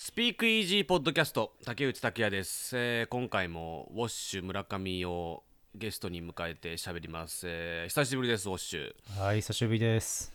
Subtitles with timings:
[0.00, 5.42] スピークイージーポッドキャスト竹内拓也です、えー今回もウォッシュ村上を
[5.74, 9.20] ゲストに迎えて喋ります、えー久しぶりですウォッシュ。
[9.20, 10.32] はい、久しぶりです。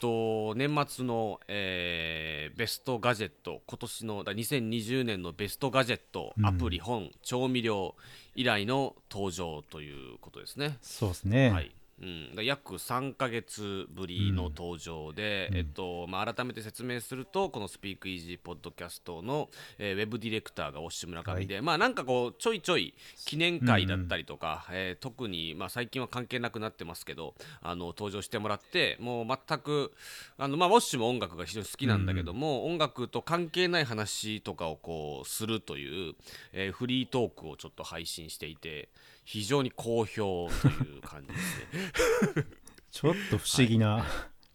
[0.00, 7.96] と年末の、えーベストガジェット今年のだ2020年のベストガジェット、アプリ本調味料
[8.36, 10.76] 以来の登場ということですね。
[10.80, 11.50] そうですね。
[11.50, 11.72] はい
[12.02, 19.48] うん、だ約3ヶ月ぶりの登場で、えっとまあ、改めて説明するとこの「スピークイージーポッドキャストの」
[19.78, 29.92] えーウェブディレクターが押し村上で、まあなんかこうちょいちょい記念会だったりとか、えー特に、まあ、最近は関係なくなってますけどあの登場してもらってもう全く
[30.38, 36.14] あの、まあ、ウォッシュも音楽が非常に好きなんだけども、音楽と関係ない話とかをこうするという、
[36.52, 38.88] えーフリートークをちょっと配信していて
[39.24, 42.46] 非常に好評という感じですね。
[42.90, 44.04] ちょっと不思議な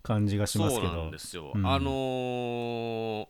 [0.03, 1.19] 感じがしますけどそうなんで。
[1.19, 3.27] すよ、うんあのー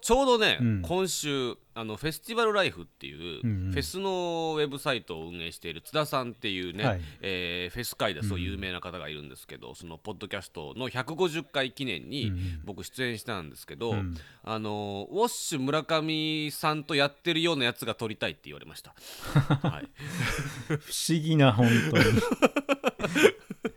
[0.00, 0.82] ちょうどね、うん。
[0.82, 3.72] 今週あのフェスティバルライフっていう、うんうん。
[3.72, 7.00] フェスのウェブサイトを運営している津田さんっていうね、はい。
[7.20, 14.16] えーフェス界でそう有名な方がいるんですけど、そのポッドキャストの150回記念にうん僕出演したんですけど、うん。
[14.42, 18.94] あのーウォッシュ村上さんとやってるようなやつが撮りたいって言われました。
[19.68, 19.88] はい。
[20.68, 20.72] 不
[21.08, 22.04] 思議な、本当に。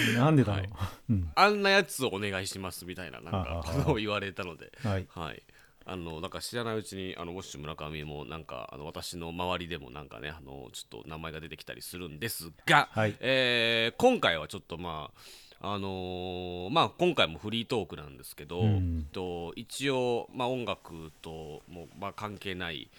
[0.16, 0.64] なんでだろ
[1.08, 1.12] う。
[1.12, 1.32] うん。
[1.34, 5.06] あんなやつをお願いしますみたいななんか言われたので、はい。
[5.10, 5.42] はい。
[5.86, 13.14] あのなんか知らないうちにあのウォッシュ村上もなんかあの私の周りでもなんかねあのちょっと名前が出てきたりするんですが、はい。
[13.20, 15.10] えー今回はちょっとま
[15.60, 19.04] ああのーまあ今回もフリートークなんですけど、うん。
[19.12, 22.90] と一応まあ音楽ともまあ関係ない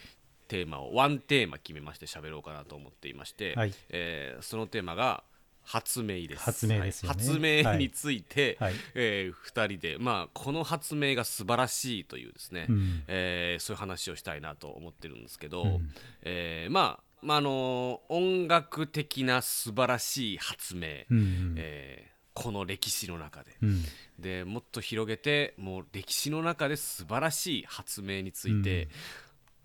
[0.47, 3.73] テーマをワンテーマ決めまして喋ろうかなと思っていまして、はい。
[3.89, 5.23] えーそのテーマが
[5.65, 6.43] 発明です。
[6.43, 7.17] 発明ですよね。
[7.17, 7.63] はい。
[7.63, 8.73] 発明について、はい。
[8.93, 13.03] え2人で、まあ、この発明が素晴らしいというですね、うん。
[13.07, 15.89] えーそういう話をしたいなと思ってるんですけど、うん。
[16.21, 23.55] えーまあ、まああの音楽的な素晴らしい発明、うんえーこの歴史の中で。
[23.63, 23.83] うん。
[24.19, 28.89] でもっと広げてもう歴史の中で素晴らしい発明について、うん。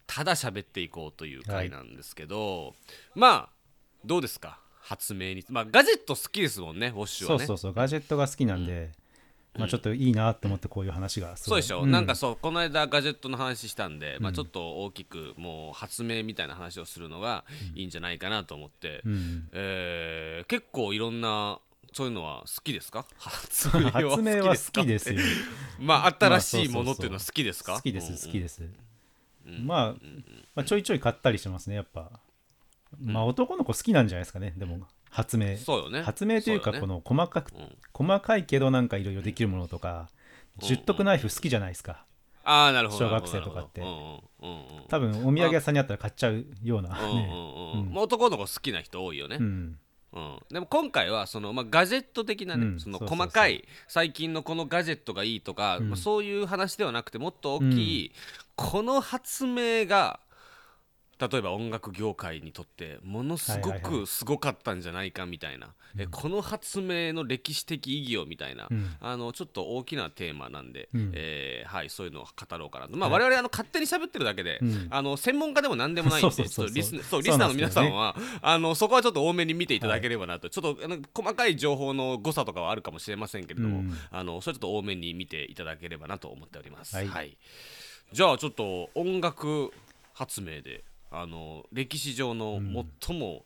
[0.07, 2.77] ただ喋っていこうという回なんですけど、
[3.17, 3.51] まあ
[4.05, 4.61] どうですか？
[4.91, 5.45] 発明に。
[5.49, 7.39] まあガジェット好きですもんねウォッシュはね。
[7.39, 8.91] そうそうそう、ガジェットが好きなんで、
[9.57, 11.37] まあちょっといいなと思ってこういう話が。
[11.37, 17.45] そうでしょ、んなんかそうこの間ガジェットの話したんで、まあ、ちょっと大きくもう発明みたいな話をするのが
[17.77, 19.49] いいんじゃないかなと思って、うん。
[19.53, 21.61] えー結構いろんな
[21.93, 23.05] そういうのは好きですか？
[23.19, 23.85] 発明
[24.45, 25.21] は好きですか？
[25.21, 25.27] よ。
[25.81, 27.75] まあ新しいまあそうそうそうものっていうのは好きですか？
[27.75, 28.17] 好きです、うん。
[28.19, 28.63] 好きです。
[29.65, 29.95] まあ、
[30.55, 32.21] まあ、ちょいちょい買ったりしますね、やっぱ。
[32.99, 35.57] まあ、男の子好きなんじゃないですかね、でも、発明。
[35.57, 36.03] そうよね。
[36.03, 37.03] 発明というかそうよね。
[37.03, 37.77] この細かく、うん。
[37.93, 40.09] 細かいけどなんかいろいろできるものとか、
[40.59, 42.05] 十徳ナイフ好きじゃないですか。
[42.43, 43.81] ああなるほど小学生とかって。
[43.81, 44.89] なるほどうんうんうんうん。
[44.89, 47.31] 多分お土産屋さんにあったら買っちゃうようなうんね
[47.75, 47.93] うんうん。
[47.93, 49.79] まあ男の子好きな人多いよね、うん。
[50.13, 52.81] うん、でも今回はその、まあ、ガジェット的なね、そのうん。
[52.81, 56.25] そうそうそう細かい最近のこのガジェットがいいとか、うんまあ、そう。
[56.25, 58.13] いう話ではなくてもっと大きい、
[58.57, 60.19] この発明が
[61.21, 68.97] 例えば音楽業界にとってものすごはいはいはくすごかったんじゃないかみたいな、えこの発明の歴史的意義をみたいな、うん。
[69.01, 71.13] あのちょっと大きなテーマなんで、うん。
[71.15, 74.87] えーはい、そういうのを語ろうかなと、まあ、はい我々あの勝手に喋ってるだけで、うん。
[74.91, 76.55] あの専門家でも何でもないんでリス
[76.95, 83.95] ナーの皆さんはあのそこはちょっと多めに見ていただければなと、ちょっとあの細かい情報の誤差とかはあるかもしれませんけれども、うん。
[84.11, 86.97] あのそれちょっと多めに見ていただければなと思っております。
[86.97, 87.37] はい。
[88.13, 89.71] じゃあちょっと音楽
[90.15, 92.61] 発明であの歴史上の
[92.99, 93.45] 最も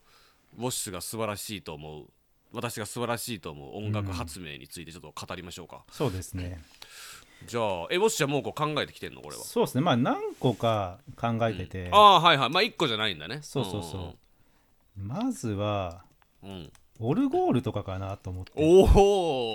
[0.58, 2.04] ウォッシュが素晴らしいと思う
[2.52, 5.84] 私が素晴らしいと思う音楽発明についてちょっと語りましょうか。
[5.90, 6.62] そうですね。
[7.46, 9.42] じゃあえウォッシュはもうこう考えてきてんのこれは？
[9.42, 9.80] そうですね。
[9.80, 12.50] まあ何個か考えてて、ああはいはい。
[12.50, 13.40] まあ一個じゃないんだね。
[13.42, 14.14] そうそうそ
[14.98, 15.00] う。
[15.00, 16.04] まずは
[16.42, 16.50] うん。
[16.50, 16.72] うん。
[17.00, 18.52] オルゴールとかかなと思って。
[18.54, 18.84] お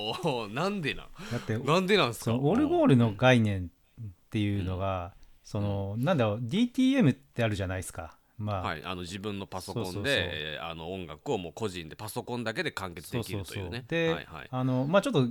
[0.10, 1.04] おなんでな？
[1.04, 2.36] んだってなんでなんすか？
[2.36, 3.72] オルゴールの概念
[4.04, 5.14] っていうのが、
[5.50, 8.16] そのなんだろう DTM ってあるじゃないですか。
[8.38, 10.14] まあ、はい、あの自分のパソコンでそうそうそう。
[10.14, 13.84] えーあの音楽をもう個人でパソコンだけで完結できるというね。
[13.88, 14.48] で、はいはい。
[14.52, 15.26] あのまあちょっと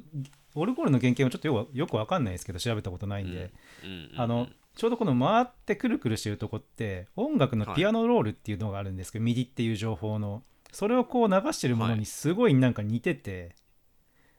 [0.56, 3.52] オルゴールの原型はちょっとよくよくわかんないですけど調べたことないんで、
[3.84, 10.42] うんうんあのちょうどこの回ってくるくるしてるとこって音楽のピアノロールっていうのがあるんですけど、 MIDI っていう情報の。
[10.70, 13.56] それをこう流してるものにすごいなんか似てて、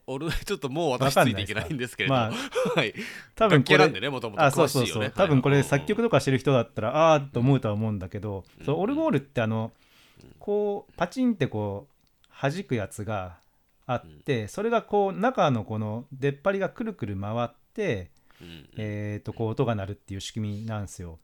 [0.10, 2.32] オルちょっともう私ついていけないんですけれども、ま
[2.76, 2.94] はい、
[3.36, 4.92] 多分これなんでねもともとあそう詳しいよね。
[4.92, 9.72] そうそう、多分これ作と曲とかしてる人だったらああーと思うとは思うんだけど、そうオルゴールってあの
[10.40, 13.38] こうパチンってこう弾くやつが
[13.86, 18.70] あって、それがこう中のこの出っ張りがくるくる回ってうん。
[18.78, 21.20] えー、とこう音が鳴るっていう仕組みなんですよ。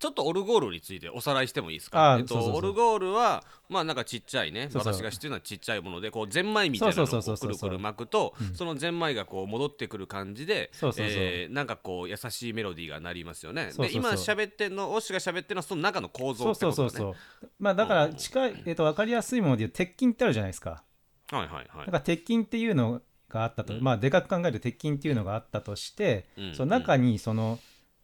[0.00, 2.16] ちょっとオルゴールについておさらいしてもいいですか？
[2.18, 2.70] えっとあーそうそうそう。
[2.70, 4.94] オルゴールはまあなんかちっちゃいねそうそう。
[4.94, 8.54] 私が知ってるのはちっちゃいものでこうゼンマイみたいなのをくるくる巻くとうん。
[8.54, 13.64] そのゼンマイがこう戻ってくる感じでそえーなんかこう優しいメロディーが鳴りますよね。
[13.64, 14.02] そうそうそう。
[14.02, 17.10] で今喋ってんのオッシュが喋ってるのはその中の構造そうってことそうそうそ
[17.42, 17.50] う。
[17.58, 20.82] まあだから近い、えー、と分かりやすいもので言う鉄筋ってあるじゃないですか。
[21.30, 21.66] はいはいはい。
[21.66, 23.82] だから鉄筋っていうのがあったと、うん。
[23.82, 26.54] まあでかく考えると鉄筋っていうのがあったとして、うん。
[26.54, 27.58] その中にその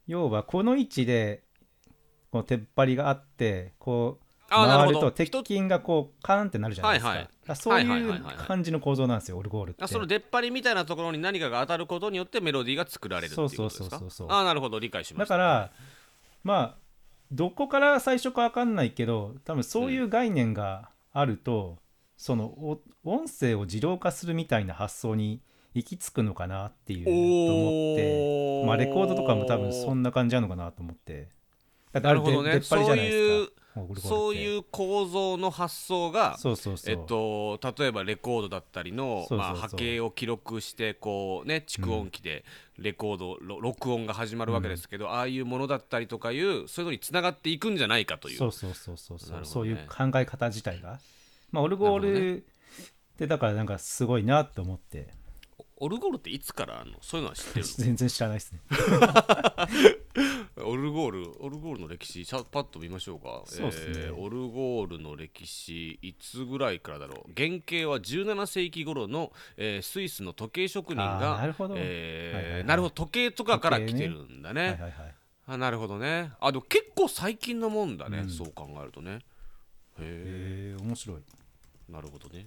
[0.05, 1.43] 要はこの位置で
[2.31, 7.55] こう出っ張りがあってこう回ると鉄筋がこうカーンってなるじゃないですか,、はいはい。
[7.55, 9.83] そうはいうはい感じの構造なんですよオルゴールって。
[9.83, 13.83] あその出っ張りみたいなところに何かが当たることによってメロディーが作られるっていうことですか？
[13.83, 15.37] そうそうそうそうあーなるほど理解しました。
[15.37, 15.71] だから
[16.43, 16.75] まあ
[17.31, 21.77] どこから最初か分かんないけど多分そういう概念があると、
[22.15, 25.41] そのお音声を自動化するみたいな発想に
[25.73, 28.63] 行き着くのかなっていうと思って。
[28.63, 31.27] おまあ、レコードとかも多分そんな感じなのかなと思って。
[31.93, 32.51] だってあるほどね。
[32.51, 33.51] 出っ張りじゃないですか。
[34.01, 36.95] そういう構造の発想がそうそうそう。
[36.95, 42.43] えっと、例えばレコードだったりのまあ、波形を記録してこうね蓄音機で
[42.79, 48.37] レコード、ろ録音が始まるわけですけど、ああいうものだったりとかいうそういうのにつながっていくんじゃないかという。
[48.37, 49.45] そうそうそうそうそう、ね。
[49.45, 50.99] そういう考え方自体が。
[51.51, 52.41] まあ、オルゴールっ
[53.17, 55.07] てだからなんかすごいなと思って、
[55.79, 56.97] オルゴールっていつからあるの？
[57.01, 58.59] そういうのは知ってる 全然知らないですね。
[60.57, 63.43] の オルゴールオルゴールの歴史ちゃパッと見ましょうか。
[63.45, 63.93] そうっすね。
[63.97, 67.31] えーオルゴールの歴史いつぐらいからだろう？
[67.35, 71.75] 原型は17世紀頃の、えースイスの時計職人あがーなるほど。
[71.77, 72.65] えーはいはいはい。
[72.65, 74.61] なるほど時計とかから来てるんだね。
[74.61, 75.15] はいはいはい。
[75.49, 76.31] あなるほどね。
[76.41, 78.29] あでも結構最近のもんだね、うん。
[78.29, 79.11] そう考えるとね。
[79.13, 79.21] へへ
[79.99, 81.21] え面白い。
[81.89, 82.45] えなるほどね。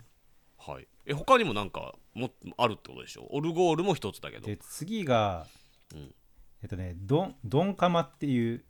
[0.58, 0.88] はい。
[1.06, 3.26] え他にもなんかもあるってことでしょ？
[3.30, 4.46] オルゴールも一つだけど。
[4.46, 5.46] で次が、
[5.94, 6.14] うん。
[6.62, 8.64] えっとねドンドンカマっていう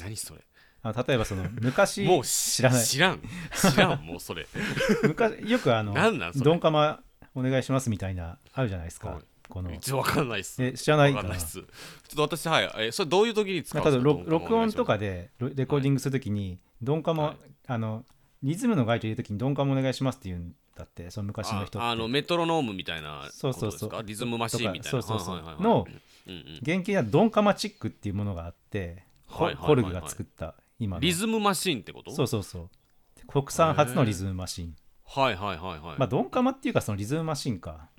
[0.00, 0.42] 何それ？
[0.82, 2.84] あ例えばその 昔もう知らない。
[2.84, 3.20] 知らん。
[3.54, 4.46] 知らんもうそれ。
[5.04, 7.02] 昔よくあのなんなんドンカマ
[7.34, 9.22] お願いしますみたいなあるじゃないですか、はい。
[9.48, 9.72] この。
[9.72, 10.62] 一応わかんないっす。
[10.62, 11.22] え知らないか。
[11.22, 11.64] なちょっ
[12.14, 12.70] と私はい。
[12.88, 13.80] えそれどういう時に使う？
[13.80, 17.36] んただですか録録音とかでレコーディングするときに、ドンカマ、はい。
[17.68, 18.04] あの
[18.42, 24.02] リズムのガイド入れるときにドンカマお願いしますって言うんだってその昔の人あのメトロノームみたいなそうそうそう。
[24.04, 24.98] リズムマシーンみたいな。
[24.98, 25.62] そうそうそう。
[25.62, 25.86] の
[26.64, 31.00] 原型にはドンカマチックっていうものがあって、ホはいルグが作った今の。
[31.00, 32.10] リズムマシーンってこと？
[32.10, 32.70] そうそうそう。
[33.28, 34.74] 国産初のリズムマシン。
[35.06, 37.90] はいはいはいはい、まあドンカマっていうかそのリズムマシンか。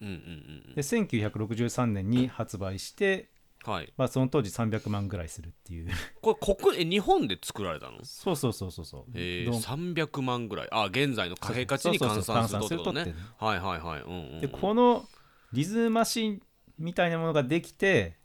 [0.00, 0.20] うんうんうん
[0.68, 0.74] うん。
[0.74, 3.30] で1963年に発売して、
[3.64, 3.92] はい。
[3.96, 5.88] まあ、その当時300万ぐらいするっていう。
[6.20, 8.04] これ国え日本で作られたの？
[8.04, 9.12] そうそうそうそうそう。
[9.14, 9.60] えー、ドン
[9.94, 10.68] 300万ぐらい。
[10.70, 13.14] あ現在の貨幣価値に換算するとってことね。
[13.38, 14.02] はいはいはい。
[14.02, 14.40] うんうんうん。
[14.40, 15.08] でこの
[15.52, 16.42] リズムマシン
[16.78, 18.18] みたいなものができて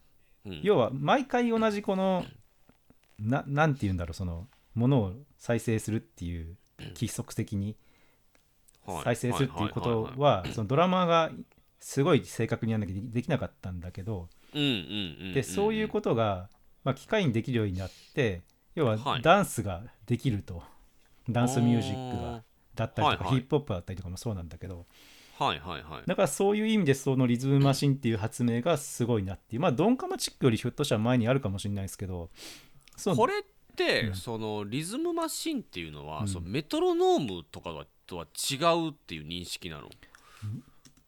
[0.45, 0.61] うん。
[0.61, 2.25] 要は毎回同じこの
[3.17, 6.57] ななんて言うんだろうそのものを再生するっていう
[6.95, 7.77] 規則的に
[8.85, 9.03] はい。
[9.03, 11.31] 再生するっていうことはそのドラマーが
[11.79, 16.49] すごい正確にやんなきゃでできなかったんだけどうんうんうんうんでそういうことが、
[16.83, 18.43] まあ、機械にできるようになって
[18.75, 19.21] 要ははい。
[19.21, 20.63] ダンスができると、
[21.27, 22.43] ダンスミュージックが
[22.75, 23.39] だったりとか、はいはい。
[23.39, 24.85] ヒップホップだったりとかもそうなんだけど。
[25.37, 26.03] はいはいはい。
[26.05, 29.61] だからそういう意味でそのリズムマシンっていう発明がすごいなっていう。
[29.61, 32.29] まあドンカマチックよりひょっとしたら前にあるかもしれないですけど
[33.15, 33.43] これっ
[33.75, 34.15] て、うん。
[34.15, 36.27] そのリズムマシンっていうのは、うん。
[36.27, 38.55] そのメトロノームとかとは違
[38.87, 39.89] うっていう認識なの？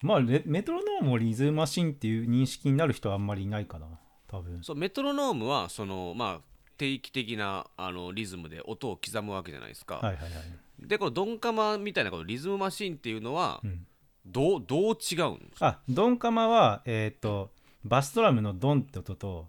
[0.02, 3.88] まあレメトロノームをリズムマシンっていう認識になる人はあんまりいないかな
[4.28, 4.64] 多分。
[4.64, 6.42] そうメトロノームはそのまあ
[6.78, 13.86] 定期的なあのリズムで音を刻むわけじゃないですか、はいはいはい、でこのドンカマみたいなこのリズムマシンっていうのはうん、
[14.26, 15.68] どうどう違うんですか？
[15.68, 17.52] あドンカマはえっ、と
[17.84, 19.48] バスドラムのドンって音と、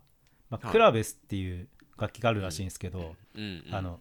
[0.50, 0.72] まあ、はい。
[0.72, 1.68] クラベスっていう
[1.98, 3.62] 楽器があるらしいんですけど、うん。
[3.66, 4.00] うんあの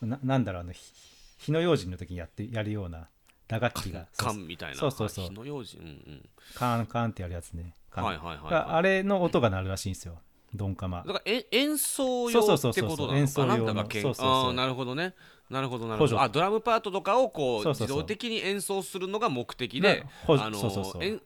[0.00, 0.92] ななんだろうあのひ
[1.38, 3.08] 火の用心の時にやってやるような
[3.48, 4.06] 打楽器が。
[4.12, 4.76] そう缶みたいな。
[4.76, 5.24] そうそうそう。
[5.26, 5.80] 火の用心。
[5.80, 6.28] うんうん。
[6.54, 7.74] カーンカーンってやるやつね。
[7.90, 8.50] はいはいはいはい。
[8.50, 10.18] があれの音が鳴るらしいんですよ。
[10.54, 10.98] ドンカマ。
[10.98, 13.18] だからえ演奏用そうそうそうそうってことなの。
[13.18, 14.52] 演奏用のそうそうそう。
[14.52, 15.14] なるほどね。
[15.50, 16.20] なるほどなるほど。
[16.20, 20.54] あドラムパートとかをこう自動的に演奏するのが目的でね補助。
[20.56, 21.20] そうそうそう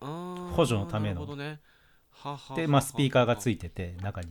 [0.00, 1.14] 補助のための。
[1.14, 1.60] なるほどね。
[2.10, 4.28] はははで、まあ、スピーカーがついいてて中に。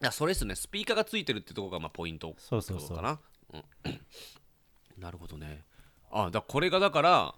[0.00, 0.54] やそれですね。
[0.54, 2.98] スピーカーがついてるってところがまあポイントそうそうそう。
[2.98, 3.64] うん。
[4.98, 5.64] なるほどね
[6.10, 7.34] あだこれがだから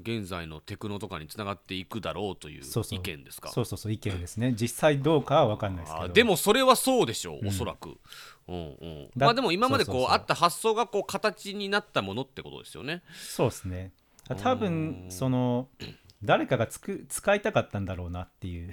[0.00, 3.50] 現在のテクノとかにつながっていくだろうという意見ですか？
[3.50, 4.54] そうそうそう意見ですね。
[4.58, 6.04] 実際どうかは分かんないですけど。
[6.06, 7.48] あでもそれはそうでしょう、うん。
[7.48, 7.98] おそらく、
[8.48, 13.02] うんうん、だまあでも今までこうあった発想がこう形になったものってことですよね。
[13.12, 13.92] そうですね。
[14.42, 15.10] 多分うん。
[15.10, 15.68] その
[16.22, 18.72] 誰かがつく使いたかったんだろうなっていう。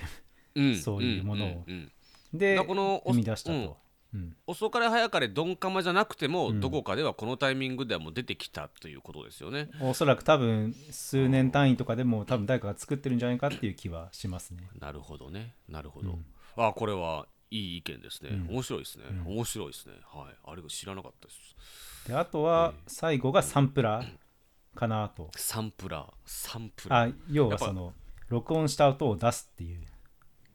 [0.56, 0.76] うん。
[0.80, 1.48] そういうものを。
[1.50, 1.92] んうんうん
[2.34, 3.64] でこのお生み出したうん。
[3.66, 3.78] と。
[4.14, 4.36] うん。
[4.48, 6.60] 遅かれ早かれドンカマじゃなくても、うん。
[6.60, 9.70] どこかではこのタイミングではもう出てきたということですよね。
[9.82, 14.64] おそらく多分数年単位とかでも多分誰かが作ってるんじゃないかっていう気はしますね。
[14.80, 15.56] なるほどね。
[15.68, 16.26] なるほど、うん。
[16.58, 18.56] あこれはいい意見ですね、うん。
[18.56, 19.34] 面白いですね、うん。
[19.36, 19.94] 面白いですね。
[20.14, 20.36] はい。
[20.44, 22.08] あれが知らなかったです。
[22.08, 24.08] であとは最後がサンプラー
[24.76, 25.30] かなと。
[25.36, 26.14] サンプラー。
[26.26, 27.12] サンプラー。
[27.12, 27.94] あ要はその
[28.30, 29.82] 録音した音を出すっていう。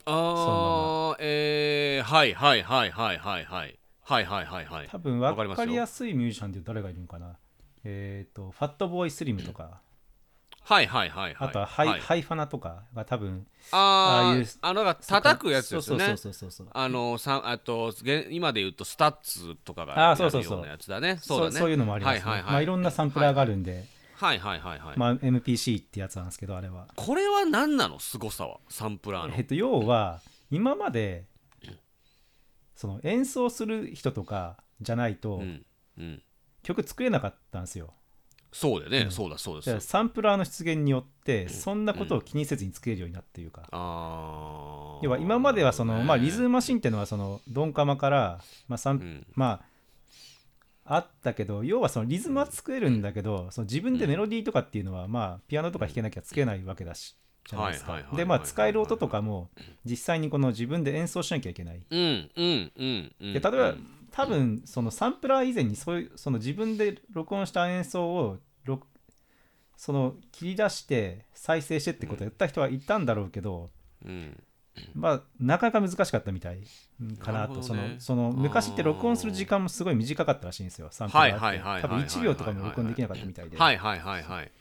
[0.06, 4.24] あーえー、はいはいはいはいはいはいはい。
[4.24, 7.36] はいはいはい多分わかりますよ分かりやすいミュージシャンで誰がいるのかな。
[7.84, 9.80] えっ、と、 Fatboy Slim とか、
[10.64, 11.48] はいはいはいはい。
[11.48, 12.00] あとはハイ,、はい。
[12.00, 16.06] ハイファナとかが多分、あああいうーあのが叩くやつですよね。
[16.06, 16.68] そうそうそうそうそう。
[16.72, 20.58] あのさあとげ今で言うと STUTS とかがあやるーそうそうそう。
[20.58, 21.18] ようなやつだね。
[21.20, 22.20] そうだねそういうのもありますね。
[22.20, 22.52] はいはいはい。
[22.52, 23.86] まあ、いろんなサンプラーがあるんで、
[24.22, 26.86] はいはいはいはい、まあ、MPC ってやつなんですけど、あれは。
[26.94, 27.98] これは何なの？
[27.98, 28.60] 凄さは。
[28.68, 29.34] サンプラーの。
[29.36, 31.24] えっと、要は今まで
[32.76, 35.66] その演奏する人とかじゃないとうん
[35.98, 36.22] うん。
[36.62, 37.92] 曲作れなかったんですよ。
[38.52, 39.10] そうだよね、うん。
[39.10, 43.62] そうだそうですサンプラーの出現によってそんなことを気にせずに作れるようになっていうか。
[45.02, 46.04] 要は今まではその、ね。
[46.04, 48.98] まあ、リズムマシンっていうのはそのドンカマから、まあ
[49.34, 49.71] まあ
[50.94, 57.16] あったけど要はそのリズムは作れるんだけどその自分でメロディーとかっていうのはまあピアノとか弾けなきゃつけないわけだし
[57.48, 57.98] じゃないですか。
[58.14, 59.50] でまあ使える音とかも
[59.84, 61.80] 実際にこの自分で演奏しなきゃいけない。
[61.90, 63.32] うんうんうんうん。
[63.32, 63.74] で例えば
[64.10, 68.86] 多分そのサンプラー以前にそういうその自分で録音した演奏を録
[69.76, 73.70] その切り出して再生してってことをやった人はいたんだろうけど、
[74.04, 74.36] うん
[74.94, 76.62] まあなかなか難しかったみたい
[77.18, 77.66] かななるほどね。
[77.66, 80.88] とそのその昔って録音する時間もすごい短かったらしいんですよ。
[80.90, 81.82] サンプラーってはいはいはいはい。
[81.82, 83.56] 多分1秒とかも録音できなかったみたいで。
[83.56, 84.52] はいはいはいはい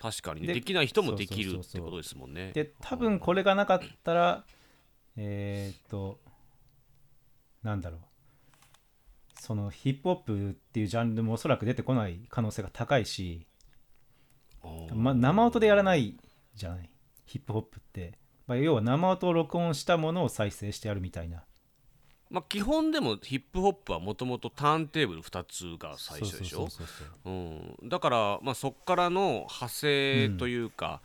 [0.00, 0.46] 確かにね。
[0.48, 2.52] でできない人もできるってことですもんね。
[2.52, 4.44] で多分これがなかったら
[5.16, 6.20] えーっと
[7.62, 8.00] なんだろう。
[9.40, 13.46] そのヒップホップっていうジャンルもおそらく出てこない可能性が高いし、
[14.94, 16.18] ま、生音でやらない
[16.54, 16.90] じゃない。
[17.24, 18.18] ヒップホップって、
[18.50, 21.44] まあ、要は生音を録音したものを再生してやるみたいな。
[22.30, 26.66] まあ基本でもヒップホップはもともとターンテーブル2つが最初でしょ？
[27.84, 31.00] だからまあそこからの派生というか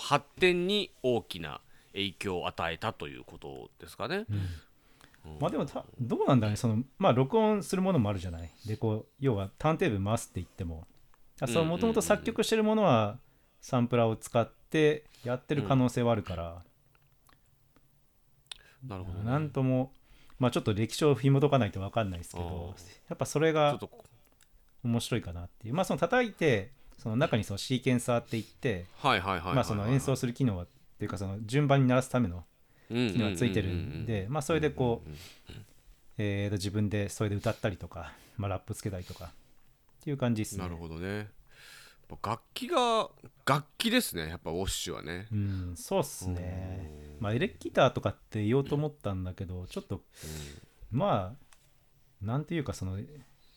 [0.00, 1.60] 発展に大きな
[1.92, 4.24] 影響を与えたということですかね。
[4.30, 5.38] うん。
[5.38, 6.56] まあでもたどうなんだろうね。
[6.56, 8.50] そのまあ録音するものもあるじゃない？
[8.66, 10.86] でこう要はターンテーブル回すって言っても。
[11.66, 13.18] もともと作曲してるものは
[13.60, 16.62] サンプラーを使ってやってる可能性はあるから、
[18.86, 19.24] なるほどね。
[19.24, 19.92] なんとも
[20.38, 23.78] まあちょっと歴史を紐解かないと分かんないですけどあやっぱそれが
[24.84, 25.74] 面白いかなっていう。
[25.74, 29.54] まあその叩いてその中にそのシーケンサーって言ってはいはいはいはいはい。
[29.54, 30.66] まあその演奏する機能はっ
[30.98, 32.44] ていうかその順番に鳴らすための
[32.88, 35.10] 機機能がついてるんでまあそれでこう
[36.18, 39.28] えーと自分でそれで歌ったりとか、まあ、ラップつけたりとかっ
[40.04, 40.62] ていう感じですね。
[40.62, 41.28] なるほどね
[42.22, 43.10] 楽器が
[43.44, 44.28] 楽器ですね。
[44.28, 45.26] やっぱウォッシュはね。
[45.32, 47.16] うん、そうっすね。
[47.20, 50.02] まあエレキギターとかって言おうと思ったんだけど、ちょっと
[50.90, 52.98] まあなんていうかその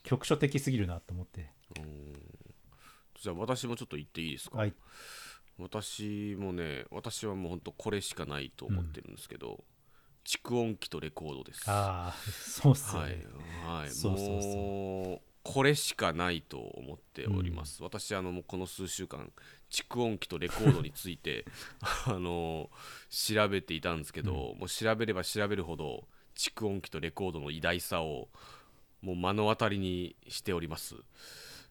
[0.04, 1.52] 局所的すぎるなと思って。
[3.22, 4.74] じゃあ私もちょっと言っていいですか、はい。
[5.58, 9.64] 私もね私はもうほんとこれしかないと思ってるんですけど、
[10.26, 11.64] 蓄音機とレコードです。
[11.68, 13.10] ああ、そうっすよはい。
[13.12, 13.26] ね。、
[13.66, 14.56] はい、そうそうそう。
[14.56, 19.32] もうこれしかないと思っております、私あのもうこの数週間
[19.72, 21.44] 蓄音機とレコードについて
[22.06, 22.70] あの
[23.10, 28.30] 調べていたんですけど、もう調べれば調べるほど蓄音機とレコードの偉大さを
[29.02, 30.96] もう目の当たりにしております。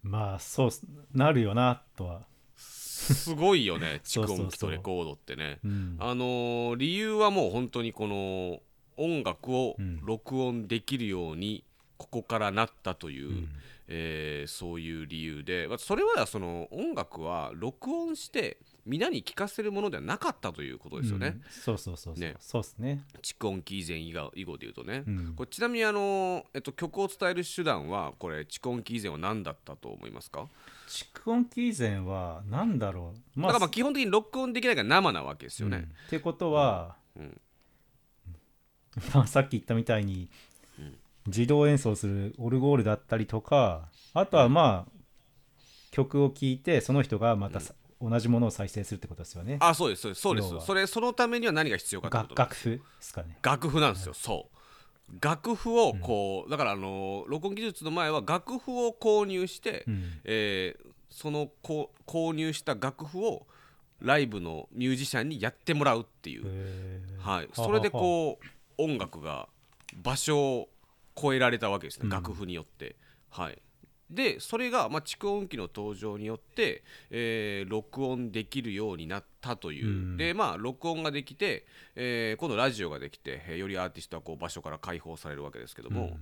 [0.03, 0.71] まあそう
[1.15, 2.27] なるよなとは。
[2.57, 5.61] すごいよね 蓄音機とレコードってね。
[5.65, 5.97] うん。
[6.01, 8.61] あのー理由はもう本当にこの
[8.97, 10.01] 音楽をうん。
[10.05, 11.63] 録音できるように
[11.99, 13.49] ここからなったという、うん。
[13.91, 21.43] えーそういう理由でまあそれはその音楽は録音して皆に聴かせるものではなかったということですよね、うん。
[21.49, 22.23] そうそうそうそう。
[22.23, 22.35] ね。
[22.39, 23.03] そうっすね。
[23.23, 25.35] 蓄音機以前以後以後で言うとね、うん。
[25.35, 30.49] これちなみにあの、えっと、曲を伝える手段はこれ蓄音機以前は何だったと思いますか、
[30.87, 33.41] 蓄音機以前はなんだろう？
[33.41, 37.41] だからまあ基本的に録音できないから生なわけですようんね、ってことは、うん
[39.15, 40.29] まあさっき言ったみたいに、
[41.29, 44.93] 自動演奏するオルゴールだったりとかあとはまあ、
[45.91, 49.59] 曲を聴いてその人がまたさ、同じものを再生するってことですよね。
[49.61, 50.67] あそうですそうですそうです。
[50.67, 52.43] それそのためには何が必要かってこと。
[52.43, 53.39] 楽楽譜ですかね。
[53.43, 55.17] 楽譜なんですよ、そう。
[55.21, 60.21] 楽譜をこう、だからあの録音技術の前は楽譜を購入して、うん。
[60.25, 63.47] えーそのこう購入した楽譜を
[64.01, 66.47] ライブのミュージシャンにやってもらうっていう、
[67.19, 68.39] はい、それでこ
[68.79, 69.49] う音楽が
[69.97, 70.69] 場所を
[71.21, 72.11] 超えられたわけですね、うん。
[72.11, 72.97] 楽譜によって。
[73.31, 73.59] はい、
[74.11, 80.17] でそれが、まあ、蓄音機の登場によって、えー録音できるようになったという、うん。
[80.17, 86.19] でまあ録音ができて、えー今度ラジオができて、えーよりアーティストはこう場所から解放されるわけですけども、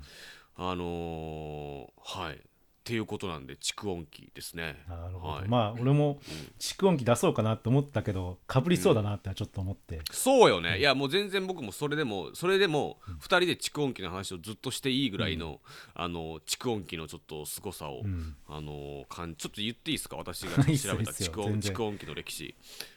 [0.57, 2.41] あのーはい
[2.87, 4.77] っていうことなんで蓄音機ですね。
[4.89, 5.49] なるほど、はい。
[5.49, 6.21] まあ俺も
[6.61, 15.61] 蓄音機出そうかなと思ったけどかぶりそうだなってちょっと思って、そうよね、いやもう全然僕もそれでもそれでも2人で蓄音機の話をずっとしていいぐらいの、
[15.97, 18.37] あの蓄音機のちょっと凄さを、うん。
[18.47, 20.17] あのかんちょっと言っていいですか？
[20.17, 22.55] 私が 調べた蓄音蓄音機の歴史、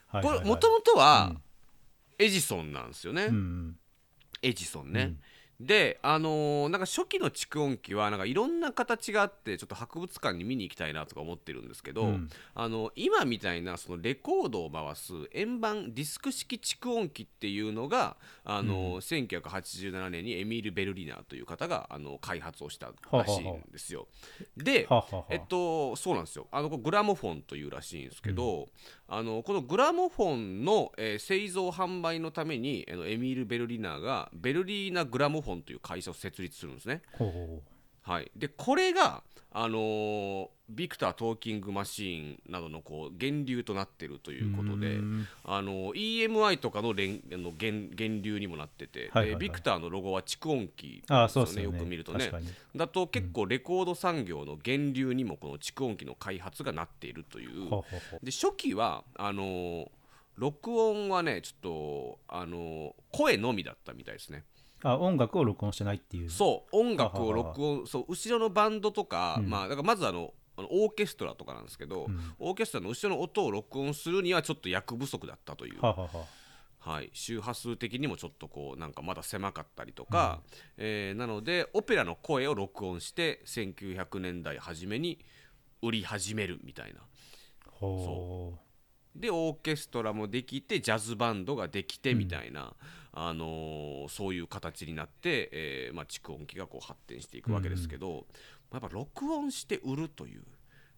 [0.10, 0.40] はいはいはい。
[0.40, 1.36] これもともとは
[2.20, 3.80] エジソンなんですよね、うんうん。
[4.44, 5.16] エジソンね、
[5.60, 12.30] であのーなんか初期の蓄音機はなんかいろんな形があってちょっと博物館に見に行きたいなとか思ってるんですけど、うん。
[12.56, 24.08] あの今みたいなそのレコードを回す円盤ディスク式蓄音機っていうのがあの、1987年にエミール・ベルリナーという方があの開発をしたらしいんですよ。
[24.56, 25.22] で、はあはあは。
[25.24, 26.48] あえっと、そうなんですよ。
[26.52, 28.70] あのグラモフォンというらしいんですけど、
[29.08, 37.02] あのこのグラモフォンの、えー製造販売のためにあのエミール・ベルリナーがベルリーナ・グラモフォンという会社を設立するんですね。
[38.02, 45.28] はい、でこれが、あのービクタートーキングマシーンなどのこう源流となってるとういうことで、ん。
[45.44, 49.40] あの EMI とかの連あの源源流にもなってて、はいはいはい。
[49.40, 52.32] でビクターのロゴは蓄音機ですよねよく見るとね。
[52.76, 58.26] だと結構レコード産業の源流にもこの蓄音機の開発がなっているという、ほうほうほう。
[58.26, 59.90] で初期はあのー
[60.36, 64.46] 録音はねちょっとあのー声のみだったみたいですね
[64.84, 66.30] あ音楽を録音してないっていう。
[66.30, 69.50] そう音楽を録音そう後ろのバンドとか、うん。
[69.50, 72.34] まあだからまずあのあのオーケストラとかなんですけど、うん。
[72.40, 76.24] オーケストラの後ろの音を録音するにはちょっと役不足だったという、はあはあは。
[76.24, 76.40] あ
[76.82, 80.40] はい、周波数的にもちょっとこうなんかまだ狭かったりとか、
[80.78, 85.20] えーなのでオペラの声を録音して1900年代初めに
[85.82, 87.02] 売り始めるみたいな。
[87.66, 88.58] ほ
[89.16, 92.74] でオーケストラもできてジャズバンドができてみたいな、
[93.22, 98.26] あのーそういう形になって、えーまあ、蓄音機がこう発展していくわけですけど、
[98.72, 100.44] やっぱ録音して売るという、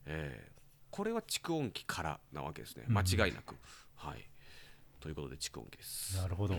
[0.05, 2.83] えーこれは蓄音機からなわけですね。
[2.89, 3.55] 間違いなく。
[3.95, 4.29] はい。
[4.99, 6.17] ということで蓄音機です。
[6.17, 6.55] うなるほど。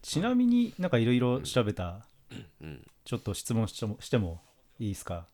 [0.00, 2.06] ちなみになんかいろいろ調べた
[2.60, 4.40] うん、ちょっと質問してもしても
[4.78, 5.26] いいですか？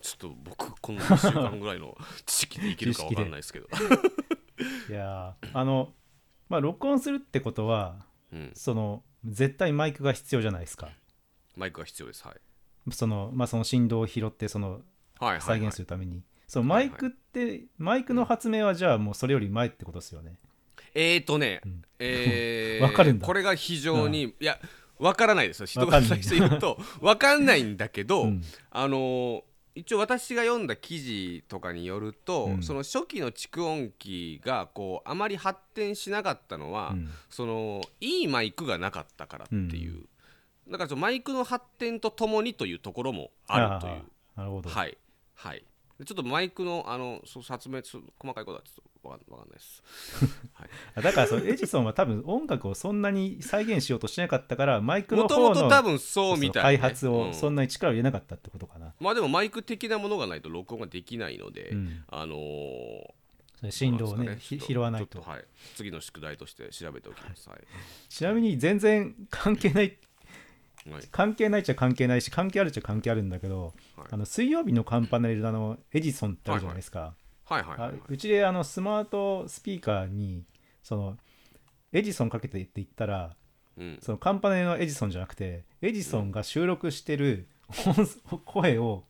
[0.00, 3.68] ちょっと僕この1週間ぐらいの 知識でいけるか分かんないですけど、
[4.88, 5.94] いやーあの
[6.48, 8.02] まあ録音するってことはうん、
[8.54, 10.88] その絶対マイクが必要じゃないですか。
[11.56, 12.26] マイクが必要です。
[12.26, 12.92] はい。
[12.92, 20.36] そのまあその振動を拾ってそのはいはい、はい、再現するために、そのマイクって、マイクの発明はじゃあもうそれより前ってことですよね。
[20.94, 21.82] えーとね、ん。
[21.98, 23.26] えー わかるんだ。
[23.26, 24.58] これが非常に、いや
[24.98, 25.66] わからないですよ。
[25.66, 28.42] 人がわかんない人言うとわかんないんだけど、うん。
[28.70, 29.42] あのー
[29.74, 32.62] 一応私が読んだ記事とかによると、うん。
[32.62, 37.08] その初期の蓄音機がこうあまり発展しなかったのは、うん。
[37.30, 40.04] そのいいマイクがなかったからっていう、
[40.68, 44.02] だからそのマイクの発展とともにというところもあるという。
[44.36, 44.98] なるほど、はい。
[45.34, 45.58] はい。
[45.60, 45.64] で
[46.04, 48.00] ちょっとマイクのあのそう説明細
[48.34, 49.82] かいことはちょっとわかんわかんないです。
[50.54, 50.68] はい。
[50.96, 57.30] あだからそのエジソンは多分音楽をそんなに再現しようとしなかったからマイクのもと方のもと多分そうみたい、ね、開発うん。
[57.30, 62.04] をそんなに力を入れなかったってことかな、まあでもマイク的なものがないと録音ができないので、うん。
[62.08, 63.12] あのー
[63.62, 65.20] 動をねひなんですかちょっ拾わないと。
[65.22, 65.44] はい、
[65.76, 67.48] 次の宿題として調べておきます。
[67.48, 67.60] はい。
[68.08, 69.96] ちなみに全然関係ない
[70.90, 71.02] はい。
[71.10, 74.06] 関係ないっちゃ関係ないし関係あるっちゃ関係あるんだけど、はい。
[74.10, 77.14] あの水曜日のカンパネルのあのエジソンってあるじゃないですか、
[77.44, 80.44] はいはいはいあうちであのスマートスピーカーに
[80.82, 81.18] その
[81.92, 83.36] エジソンかけてって言ったら
[83.78, 87.46] うん、そのカンパネルのエジソンじゃなくてエジソンが収録してる
[87.86, 88.06] 音
[88.44, 89.04] 声を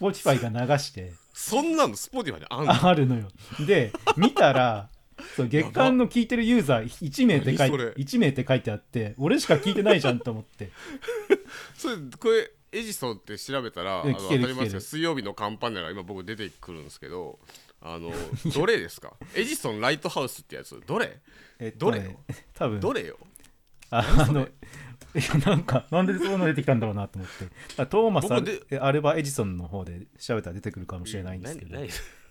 [0.00, 3.28] Spotify が流してそんなのSpotify であるのよ。
[3.66, 4.88] で見たら
[5.36, 7.84] そう月間の聞いてるユーザー1名って書いて何それ。
[7.92, 10.70] 1名って書いてあって俺しか聞いてないじゃんと思って。
[11.76, 17.38] それこれエジソンって調べたら当たります水曜日のカンパネラが今僕出てくるんですけど
[17.80, 18.10] あの
[18.52, 19.12] どれですか？
[19.34, 20.80] Edison Lighthouse ってやつ？
[20.86, 21.20] どれ？
[21.60, 22.16] えっとどれね
[22.54, 22.80] 多分。
[22.80, 23.18] どれよ？
[23.90, 24.48] ああの
[25.46, 27.46] なんかなんでそういうの出てきたんだろうなと思って。
[27.80, 31.78] あトーマスア僕でルえアルバ・エジソンの方で調べたら出てくるかもしれないんですけど。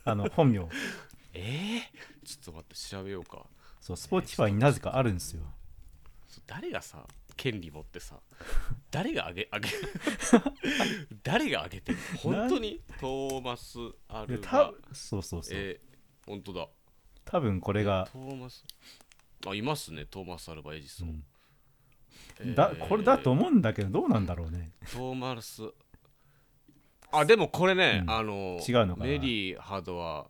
[0.05, 0.67] あの本名
[1.33, 3.45] えー、ちょっと待って調べようか。
[3.81, 5.41] そう Spotify になぜかあるんですよ。
[6.47, 8.15] 誰がさ権利持ってさ
[8.91, 9.69] 誰があげあげ
[11.23, 12.81] 誰があげてる本当に？
[12.99, 13.77] トーマス・
[14.09, 14.47] アでルバ。
[14.49, 16.67] たそうそうそう、えー、本当だ。
[17.25, 18.63] 多分これが、トーマス。
[19.47, 21.23] あいますねトーマス・アルバ・エジソン、うん。
[22.39, 24.71] えーだこれだと思うんだけどどうなんだろうね。
[24.91, 25.61] トーマス。
[27.11, 28.11] あでもこれね、うん。
[28.11, 29.05] あの違うのかな？
[29.09, 30.27] メリー・ハドは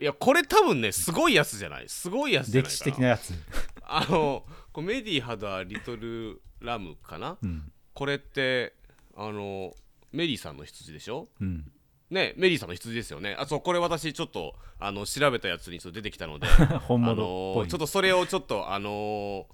[0.00, 1.88] いやこれ多分ねすごいやつじゃない？
[1.88, 3.32] すごいやつじゃない歴史的なやつ、
[3.82, 7.38] あのこれメディ・ハドはリトル・ラムかな？
[7.42, 7.72] うん。
[7.94, 8.74] これって
[9.16, 9.72] あの
[10.12, 11.28] メリーさんの羊でしょ？
[11.40, 11.70] うん、
[12.10, 13.34] ねメリーさんの羊ですよね。
[13.38, 16.46] あそうこれ私ちょっとあの調べたやつにちょっと出てきたので
[16.88, 17.16] 本あ物っ
[17.54, 19.46] ぽい、のちょっとそれをちょっとあの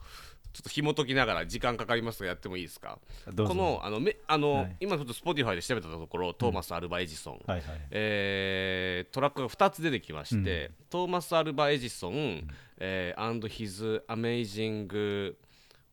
[0.52, 2.98] ちょっと紐解きながら時間かかりますがやってもいいですか？
[3.32, 3.52] どうぞ。
[3.54, 4.76] このあのめあの、はい。
[4.80, 7.80] 今ちょっと Spotify で調べたところトーマス・アルバ・エジソン、はいはい。
[7.90, 15.34] えートラックが2つ出てきまして、トーマス・アルバ・エジソン、えー、and his amazing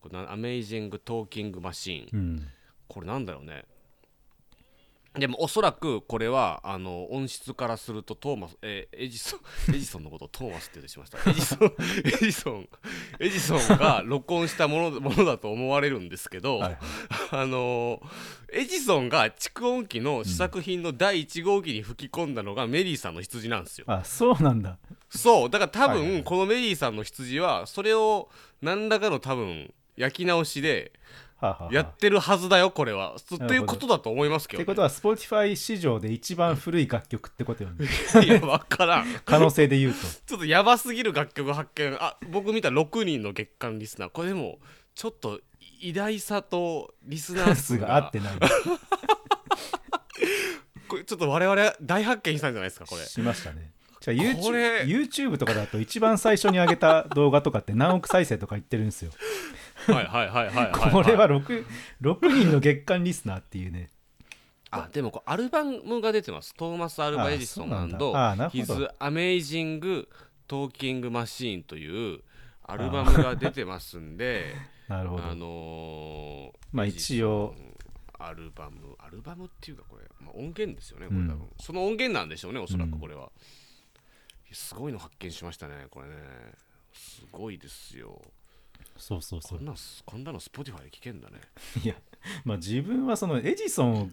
[0.02, 2.48] これな amazing talking machine、うん。
[2.88, 3.64] これなんだろうね
[5.18, 9.40] でもおそらくこれはあの音質からするとトーマス、えーエジソン
[9.76, 11.18] エジソンのことをトーマスって言ってしました。
[11.30, 12.70] エジソンエジソン
[13.20, 16.78] エジソンが録音したもの ものだと思われるんですけど、はい
[17.32, 18.02] あの
[18.52, 23.86] エジソンが蓄音機の試作品の第1号機に吹き込んだのがメリーさんの羊なんですよ。
[23.88, 24.78] あそうなんだ。
[25.10, 28.30] そうだから多分このメリーさんの羊はそれを
[28.62, 30.94] 何らかの多分焼き直しで
[31.72, 33.16] やってるはずだよこれは。
[33.16, 34.64] っていうことだと思いますけど、ね。
[34.64, 37.88] ってことは Spotify 史上で一番古い楽曲ってことよね。
[38.26, 39.06] いや分からん。
[39.24, 40.00] 可能性で言うと。
[40.26, 41.96] ちょっとやばすぎる楽曲発見。
[42.00, 44.10] あ僕見た6人の月間リスナー。
[44.10, 44.60] これでも
[44.96, 45.40] ちょっと
[45.80, 48.34] 偉大さとリスナー数数が合がってない。
[50.90, 53.06] これちょっと我々大発見したんじゃないですかこれ。
[53.06, 53.72] しましたね。
[54.02, 54.84] じゃあこれ。
[54.84, 59.12] YouTube, YouTube とかだと一番最初に上げた動画とかって何億再生とか言ってるんですよ
[59.88, 61.66] はいはいはいはいはい、はい、これは 6,
[62.02, 63.90] 6人の月間リスナーっていうね。
[64.72, 66.54] あでもこうアルバムが出てます。
[66.54, 70.08] トーマス・アルバ・エジソン His Amazing
[70.48, 72.22] Talking Machine という
[72.64, 74.56] アルバムが出てますんで
[74.88, 75.24] なるほど。
[75.24, 77.56] あのーまあ一応。
[78.22, 81.30] アルバムアルバムっていうかこれ、まあ、音源ですよねこれうん。
[81.30, 83.32] 多分、その音源なんでしょうねおそらくこれは、
[84.52, 86.16] すごいの発見しましたねこれね。
[86.92, 88.22] すごいですよ
[89.00, 89.58] そうそうそう。
[89.58, 89.74] こんな
[90.06, 91.40] こんなの Spotify で聞けんだね。
[91.84, 91.96] いや
[92.44, 94.10] まあ自分はそのエジソンを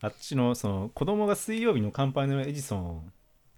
[0.00, 3.12] あっちのその子供が水曜日のカンパネのエジソン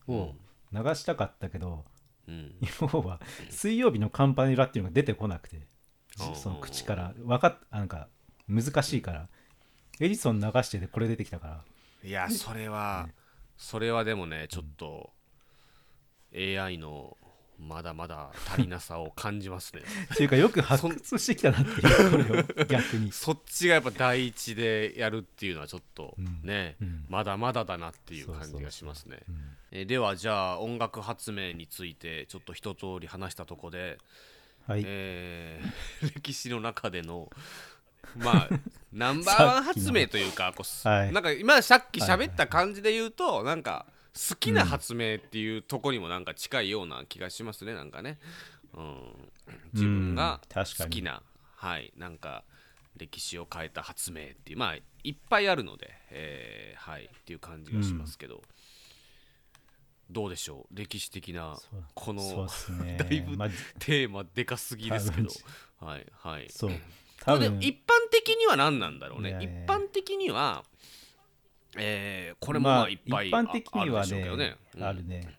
[0.09, 0.35] を
[0.73, 1.85] 流したかったけど、
[2.27, 2.55] うん。
[2.81, 5.67] 要は水曜日のカンパネラっていうのが出てこなくて
[6.29, 7.15] うんその口から。
[7.25, 8.09] わかっなんか
[8.49, 9.29] 難しいから
[10.01, 11.65] エジソン流しててこれ出てきたから。
[12.03, 13.09] いやそれは、
[13.57, 15.13] それはでもねちょっと
[16.33, 17.18] AI の
[17.59, 19.83] まだまだ足りなさを感じますね。
[20.15, 23.11] っていうかよく発掘してきたなっていうこれを 逆に。
[23.13, 27.07] そっちがやっぱ第一でやるっていうのはちょっとうんね、うん。
[27.09, 29.19] まだまだだなっていう感じがしますね。
[29.29, 33.99] うんえーではじゃあ音楽発明についてちょっと一通り話したとこで、
[34.67, 37.31] はい、えー 歴史の中での
[38.17, 38.49] まあ
[38.93, 41.13] ナンバーワン発明というかこう、はい。
[41.13, 43.87] なんか今さっき喋った感じで言うと、なんか
[44.31, 48.19] 好きな発明っていうとこにもなんか近いような気がしますねなんかね、
[48.75, 48.97] うん、
[49.73, 51.23] 自分が好きな、
[51.55, 52.45] はいなんか
[52.97, 58.43] 歴史を変えた発明っていうまあいっぱいあるので、えーはいっていう感じがしますけど、
[60.11, 60.77] どうでしょう？
[60.77, 61.57] 歴史的な
[61.95, 62.49] この
[62.99, 65.29] だいぶまあテーマでかすぎですけど。
[65.81, 66.49] 多はいはい。
[66.51, 66.71] そう。
[66.71, 66.77] こ
[67.21, 67.59] 多分。
[67.61, 69.39] 一般的には何なんだろうね。
[69.41, 70.65] 一般的には
[71.77, 74.57] えーこれもままああいっぱい一般的にはねね。
[74.77, 74.85] うん。
[74.85, 75.37] あるね。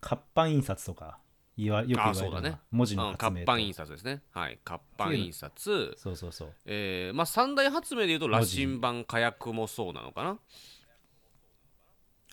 [0.00, 1.18] 活版印刷とか
[1.56, 2.58] 言わよく言われるね。
[2.70, 4.22] 文字のうん発明と活版印刷ですね。
[4.32, 5.94] はい活版印刷。
[5.96, 6.54] そうそうそう。
[6.66, 10.38] えーまあ三大発明でいうと羅針盤火薬もそうなのかな。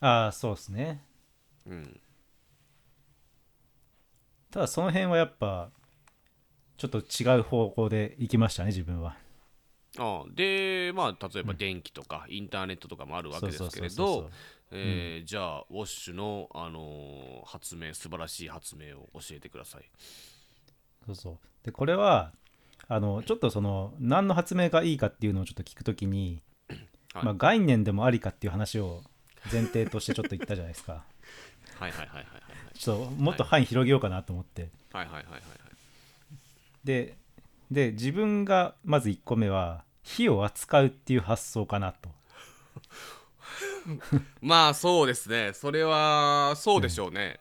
[0.02, 1.04] ああそうですね。
[1.66, 2.00] うん。
[4.52, 5.70] ただその辺はやっぱ
[6.78, 9.16] ちょっと違う方向で行きましたね自分は
[10.00, 14.30] ああでまあ例えば電気とかインターネットとかもあるわけですけれど
[14.72, 19.90] えーじゃあウォッシュの、あのー発明素晴らしい発明を教えてください。
[21.06, 21.38] そうそう。
[21.64, 22.32] でこれは
[22.88, 26.44] あのちょっとその何の発明がいいかっていうのをちょっと聞くときに、
[27.14, 27.26] はい。
[27.26, 29.02] まあ、概念でもありかっていう話を
[29.52, 31.04] 前提としてちょっと言ったじゃないですか。
[31.80, 32.26] はいはいはいはい
[32.78, 35.42] ちょっともっと範囲広げようかなと思って、はいはいはいはいはい。
[36.84, 37.18] で
[37.72, 42.10] で自分がまず1個目は火を扱うっていう発想かなと。
[44.42, 45.54] まあそうですね。
[45.54, 47.40] それはそうでしょうね、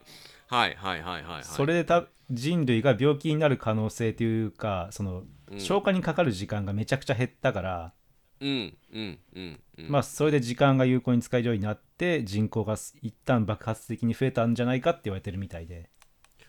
[0.49, 1.45] はいはいはいはいはい。
[1.45, 5.61] それでた人類が病気になる可能性というかそのうん。
[5.61, 7.93] 消化にかかる時間がめちゃくちゃ減ったから、
[8.41, 9.91] うんうんうんうん。
[9.91, 15.91] まあそれで時間が有効に使えるようになっって人口が一旦爆発的に増えたんじゃないかって言われてるみたいで。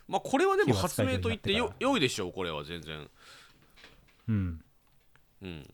[0.08, 3.10] まあこれはでも発明と言ってよ良いでしょうこれは全然。
[4.28, 4.62] うん。
[5.42, 5.74] うん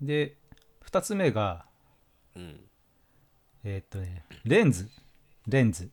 [0.00, 0.36] で
[0.84, 1.66] 2つ目が
[2.36, 2.60] うん。
[3.64, 4.88] えーっとねレンズ。
[5.46, 5.90] レンズ。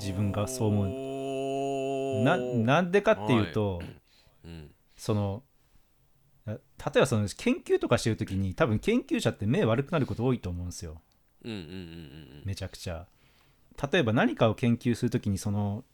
[0.00, 3.80] 自分がそう思思ななんでかっていうと、
[4.44, 4.70] うん。
[4.96, 5.42] その
[6.46, 6.58] あ例
[6.96, 11.00] えばその研究とかしてる時に多分研究者って目悪くなること多いと思うんですよ。
[11.44, 13.06] うんうんうんうんめちゃくちゃ。
[13.90, 15.84] 例えば何かを研究する時にその、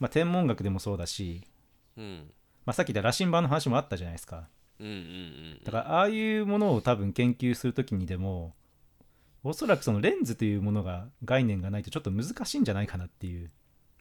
[0.00, 1.42] まあ、天文学でもそうだし、
[1.96, 2.30] うんうん。
[2.64, 4.48] まあ、さっき言った羅針盤の話もあったじゃないですか
[4.80, 8.54] うんうんうんだからああいうものを多分研究する時にでも
[9.42, 13.50] おそらくそのレンズというものが概念がないとちょっと難しいんじゃないかなっていう。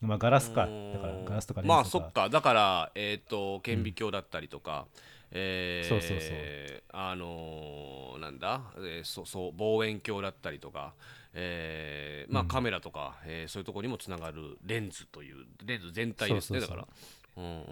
[0.01, 0.61] まあガラスか。
[0.61, 1.75] だからガラスとかレンズとか。
[1.75, 2.29] まあそっか。
[2.29, 4.87] だからえっ、と顕微鏡だったりとか、
[5.31, 6.83] えーそうそうそう。
[6.93, 10.93] あのーなんだ、えーそそう望遠鏡だったりとか、
[11.33, 12.47] えーまあうん。
[12.47, 16.87] カメラとか、えーそういうところにもつながるレンズというレンズ全体ですねだから。
[17.35, 17.63] うんうんうんうん。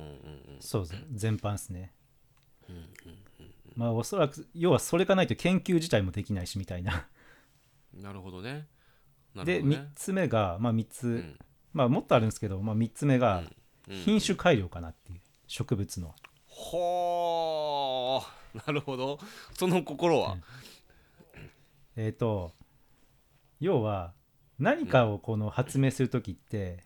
[0.60, 1.94] そうです全般ですね
[3.76, 7.08] まあおそらく要はそれがないと研究自体もできないしみたいな。
[7.94, 8.68] なるほどね。
[9.36, 9.54] どね。
[9.60, 11.40] 3つ目がまあ3つ、うん。
[11.74, 13.44] まあもっとあるんですけど、まあ、3つ目が
[13.88, 13.98] うん。
[13.98, 16.14] 品種改良かなっていう植物の。
[16.46, 18.68] ほー。
[18.68, 19.20] なるほど。
[19.58, 20.38] その心は、
[21.96, 22.54] えっ、と
[23.60, 24.14] 要は
[24.60, 26.84] 何かをこの発明する時って、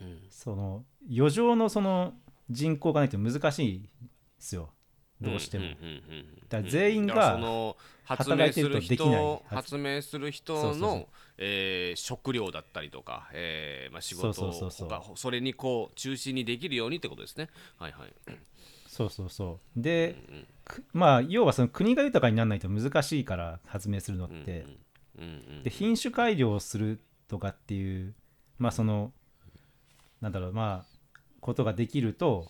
[0.00, 0.18] うん。
[0.30, 0.84] その
[1.14, 2.14] 余剰のその
[2.50, 3.88] 人口がないと難しいで
[4.38, 4.70] すよ
[5.20, 5.80] どうしても、んんうんう
[6.16, 7.38] んだ全員が
[8.04, 11.08] 働いてるとできない人発明する人の
[11.94, 17.48] 食料だったりとか、えーまあ、仕事そうそうそう他それにこう中心にできるようにってことですね。
[17.78, 18.12] はいはい。
[18.86, 19.80] そうそうそう。
[19.80, 24.66] で、うんくまあ要はその国が豊かにならないと難しいから発明するのっうんて、
[25.18, 28.14] うんうんで品種改良をするとかっていう
[28.58, 29.12] まあその
[30.20, 30.98] なんだろうまあ
[31.40, 32.48] ことができると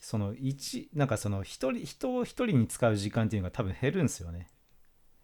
[0.00, 4.48] その一なんかその一人人を一人に使う時間っていうのが多分減るんですよね。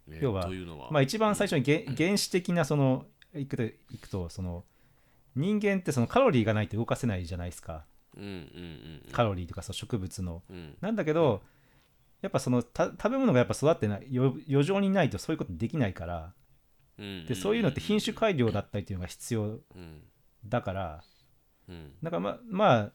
[0.06, 0.90] ね要はというのは。
[0.90, 4.64] まあ一番最初にげ原始的なそのいくといくとその
[5.34, 7.84] 人間ってそのカロリーがないと動かせないじゃないですか。
[8.16, 8.34] うんうんう
[9.08, 10.42] んカロリーとかその植物の。
[10.50, 10.76] うん。
[10.80, 11.42] なんだけど
[12.20, 16.32] やっぱそのた食べ物がやっぱ育ってないよ余剰にないとそういうことできないから。
[16.98, 20.02] うんでそういうのって品種改良だったりっていうのが必要うん。
[20.44, 21.04] だから。
[21.68, 21.92] うん。
[22.02, 22.92] なんかまあまあ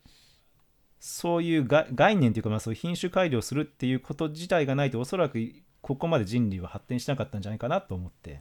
[1.06, 5.38] そういうが概念というかまあそういう品種改良するっていうこと自体がないとおそらく
[5.82, 8.40] ここまで人類は発展しなかったんじゃないかなと思って。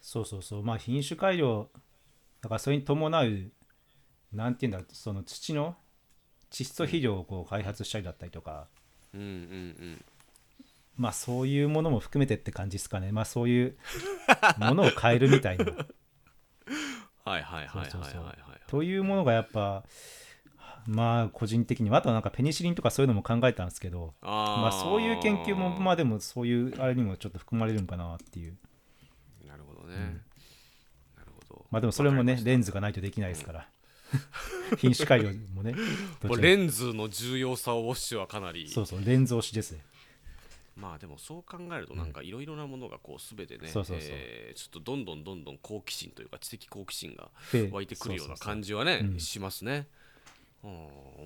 [0.00, 0.62] そうそうそう。
[0.62, 1.68] まあ品種改良
[2.40, 3.50] だからそれに伴う
[4.32, 5.74] なんていうんだろうその土の
[6.52, 8.68] 窒素肥料をこう開発したりだったりとか。
[9.12, 10.04] うんうんうん。
[10.96, 13.10] まあそういうものも含めてって感じですかね。
[13.10, 13.76] まあそういう
[14.56, 15.64] ものを変えるみたいな。
[17.24, 19.84] はいはいはいはいはいというものがやっぱ
[20.86, 28.56] まあ個人的にはあとはなんかペニシリンとかそういうのも考えたんですけどまあそういう研究もまあでもそういうあれにもちょっと含まれるんかなっていう。
[29.46, 29.96] なるほどね、
[31.16, 31.66] なるほど。
[31.70, 33.68] まあでもそれもねレンズがないとできないですから。
[34.76, 35.74] 品種改良もね
[36.38, 38.68] レンズの重要さをウォッシュはかなり。
[38.68, 39.72] そうそうレンズ推しです。
[39.72, 39.80] ね
[40.74, 44.08] まあでもそう考えるとなんかいろいろなものがこう全てね、そうそうそう。
[44.10, 49.20] えーちょっとどんどんどんどん好奇心というか知的好奇心がで湧いてくるような感じはねうん。
[49.20, 49.86] しますね。
[50.64, 50.70] うん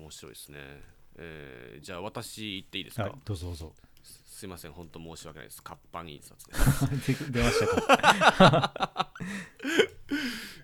[0.03, 0.57] 面白いですね。
[1.19, 3.73] えーじゃあ私言っていいですか、はいどうぞどうぞ。
[4.03, 5.63] すいません本当申し訳ないです。
[5.63, 6.53] 活版印刷で
[7.13, 7.31] す。
[7.31, 7.67] で 出ました
[8.31, 9.11] か？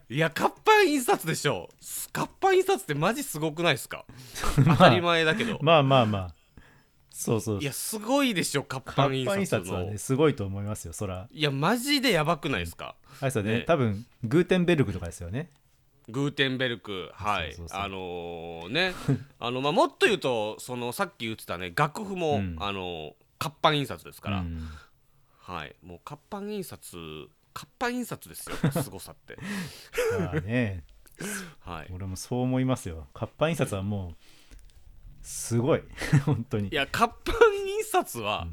[0.10, 1.70] いや活版印刷でしょ。
[2.12, 4.06] 活版印刷ってマジすごくないですか？
[4.56, 6.36] 当たり前だけど、 まあまあまあ。
[7.10, 7.60] そうそう。
[7.62, 11.28] いやすごいでしょ活活版印版印刷はねすごいと思いますよそら。
[11.32, 12.96] いやマジでやばくないですか？
[13.22, 13.62] あれですよねね。
[13.62, 15.52] 多分グーテンベルグとかですよね
[16.10, 17.56] グーテンベルクはい。
[17.72, 18.94] あのーね。
[19.40, 22.56] あの、まあ、もっと言うとそのさっき言ってたね楽譜も、うん。
[22.60, 24.70] あのー活版印刷ですから、うん。
[25.40, 25.76] はい。
[25.82, 26.98] もう活版印刷
[27.54, 29.38] 活版印刷ですよ すごさって。
[30.18, 30.84] まあね。
[31.60, 31.92] はい。
[31.94, 33.08] 俺もそう思いますよ。
[33.14, 34.16] 活版印刷はもう
[35.22, 35.84] すごい。
[36.26, 36.70] 本当に。
[36.70, 37.36] いや活版
[37.68, 38.48] 印刷は、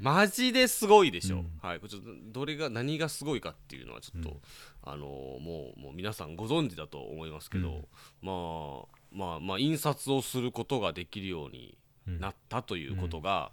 [0.00, 1.50] マジですごいでしょ、うん。
[1.62, 1.78] はい。
[1.78, 4.36] これちょっとどれが何がすごいかっていうのはちょっと、うん。
[4.82, 7.88] あのーもうもう皆さんご存知だと思いますけど、
[8.20, 11.78] まあまあまあ印刷をすることができるように
[12.08, 13.52] うんなったということが、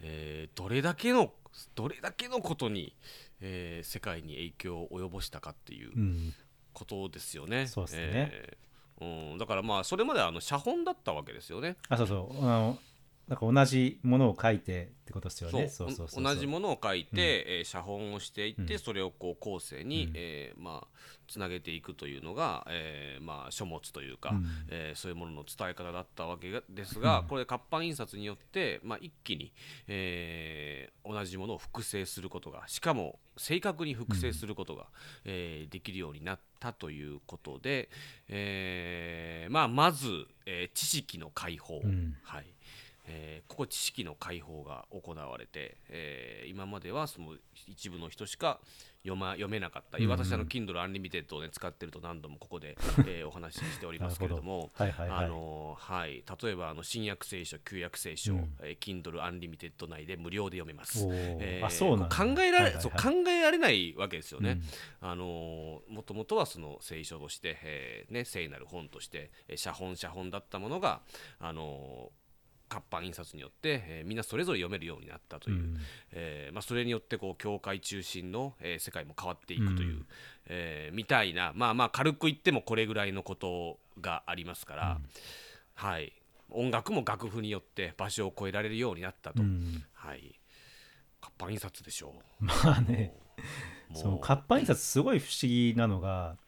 [0.00, 1.32] えーどれだけの
[1.74, 2.94] どれだけのことに、
[3.40, 6.34] えー世界に影響を及ぼしたかっていううん。
[6.72, 7.66] ことですよね。
[7.66, 8.00] そうっすね。
[8.32, 9.32] えー。
[9.32, 11.76] うん、だからまあそれまではあの写本だったわけですよね。
[11.90, 12.38] あそうそう。
[12.44, 12.78] あの
[13.32, 15.68] なんか同じものを書いてってことですよね。
[15.70, 15.90] そう。
[15.90, 24.44] そうそう同じものを書いて、えー写本をしていって、それをこう後世に、えーまあ、つなげていくというのが、えーまあ、書物というか、うん。
[24.68, 29.50] えーそういうものの伝え方だったわけがですが、これ活版印刷によって、まあ、一気に、
[29.88, 34.86] えー同じものを複製することがしかも正確に複製することが、
[35.24, 37.88] えーできるようになったということで、
[38.28, 42.14] えーまあ、まず、えー知識の解放、ん。
[42.22, 42.44] はい
[43.06, 47.34] えーここ知識の解放が行われて、えー今まではその
[47.66, 48.60] 一部の人しか
[49.02, 54.70] 読,、ま、読めなかった、私あの Kindle Unlimited を、ね、使ってると何度もここで、 えーお話ししておりますけれども
[55.10, 61.06] あのーはい、例えばあの新約聖書旧約聖書、えー Kindle Unlimited 内で無料で読めます。
[61.10, 62.82] えーあそう考えられ、はいはいはい。
[62.82, 64.60] そう考えられないわけですよね。
[65.00, 71.02] あのーもともとはその聖書として、えーね、聖なる本として、えー写本写本だったものが、
[71.38, 72.21] あのー
[72.72, 75.76] 活版印刷によって、えーみんなそれぞれ読めるようになったという、うん。
[76.12, 80.06] えーまあ、それによってこう教会中心の、えー世界も変わっていくという、
[80.46, 85.00] えーみたいなまあまあ軽く言ってもこれぐらいのことがありますから、
[85.74, 86.12] はい、
[86.50, 89.84] 音楽も楽譜によって場所を超えられるようになったと、うん。
[89.92, 90.40] はい、
[91.20, 93.14] 活版印刷でしょまあね。
[93.90, 93.96] う。
[93.96, 96.38] その活版印刷すごい不思議なのが、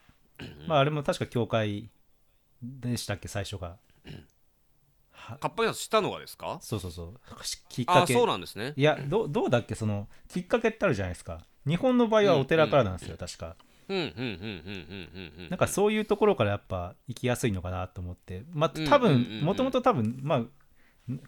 [0.67, 1.91] まああれも確か教会
[2.63, 3.29] でしたっけ？
[3.29, 3.77] 最初が、は
[5.41, 6.59] 活版印刷したのがですか？
[6.61, 7.45] そうそうそう。
[7.47, 8.15] しきっああかけ。
[8.15, 8.75] そうなんですね。
[8.77, 9.75] いやどうどうだっけ？
[9.75, 11.41] そのきっかけってあるじゃないですか。
[11.67, 13.57] 日本の場合はお寺からなんですよ、確か。
[13.89, 18.45] うんうんうんうんうんうんうんなんかそういうところからやっぱ行きやすいのかなと思って。
[18.53, 18.89] まあうん。
[18.89, 20.43] 多分もともと多分まあ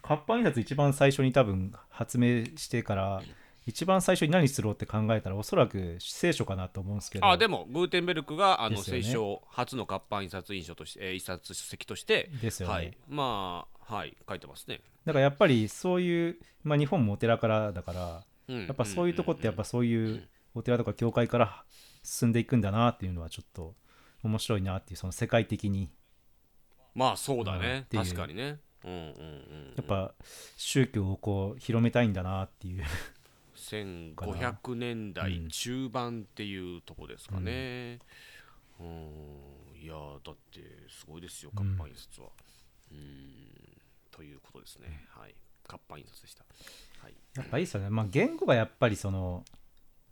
[0.01, 3.21] 活版印刷一番最初に多分発明してから
[3.67, 7.27] 一番最初に何すろうって考えたらおそらく聖書かなと思うんですけど。
[7.27, 12.73] あでもグーテンベルクがあの聖書初の活版印刷印書として、えー印刷書籍としてですよね。
[12.73, 12.97] はい。
[13.09, 14.79] まあはい書いてますね。
[15.05, 21.63] だからやっぱりそういう、まあ、日本もお寺からだからややっぱそういうとこってやっぱそういうお寺とか教会から
[22.03, 23.75] 進んでいくんだなっていうのはちょっと
[24.23, 25.89] 面白いなっていうその世界的に。
[26.95, 27.85] まあそうだね。
[27.91, 28.59] 確かにね。
[28.85, 29.73] うんうんうん。
[29.75, 30.13] やっぱ
[30.55, 32.83] 宗教をこう広めたいんだなっていう
[33.57, 37.99] 1500年代中盤っていうとこですかね。
[38.79, 39.81] うん。
[39.81, 39.93] いや
[40.23, 42.27] だってすごいですよ活版印刷は。
[42.91, 42.99] うん。
[44.11, 45.07] ということですね。
[45.09, 45.35] はい。
[45.67, 46.45] 活版印刷でした。
[47.01, 47.13] はい。
[47.35, 47.89] やっぱいいですよね。
[47.89, 49.43] まあ言語がやっぱりその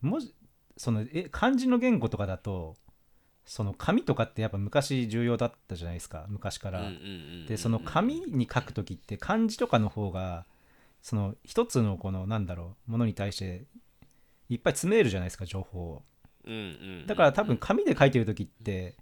[0.02, 0.34] 文字
[0.78, 2.76] そのえ漢字の言語とかだと
[3.46, 6.26] その紙とかってやっぱ昔重要だったじゃないですか。
[6.30, 7.04] 昔から、うんうんうんう
[7.44, 7.46] ん。
[7.46, 10.46] でその紙に書く時って漢字とかの方が
[11.06, 13.66] その一つのこのなんだろうものに対して
[14.50, 16.04] いっぱい詰めるじゃないですか情報を。
[16.46, 16.64] うんうんう
[17.04, 18.96] んだから多分紙で書いてる時って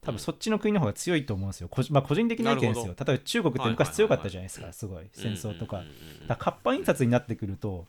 [0.00, 2.86] 多分そっちの国の方が強いと思うんですよ、こじまあ、個人的な意見ですよ。
[2.86, 5.78] 例えば中国って昔強かったじゃないですかすごい戦争とか。
[5.78, 6.26] うんうんうんうん。
[6.26, 7.86] だから活版印刷になってくると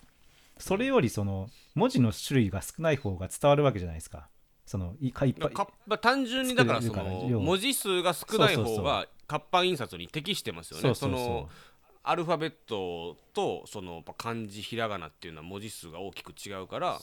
[0.60, 4.30] それよりその文字の種類が少ない方が伝わるわけじゃないですか。
[4.68, 7.04] そのいかいっぱいかまあ、単純にだからその
[7.40, 10.82] 文字数が少ない方が活版印刷に適してますよね。
[10.82, 11.20] そうそうそう。
[11.20, 11.50] の
[12.10, 17.00] アルファベットとその漢字ひらがなっていうのは文字数が大きく違うから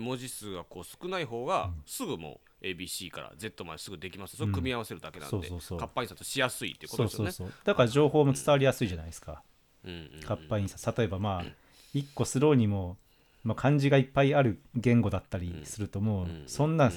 [0.00, 7.54] 文字数がこう少ない方がすぐもう ABC から Z まですぐできますそれ組み合わせるだけなんで、活版印刷しやすいっていうことですよね。
[7.64, 9.42] だから情報も伝わりやすいじゃないですか、
[9.82, 10.22] うんうんうん。
[10.22, 10.94] 活版印刷。
[10.98, 11.44] 例えばまあ
[11.94, 12.98] 一個スローにも、
[13.44, 16.92] まあ、漢字がいっぱいある言語だったりするともうそんな、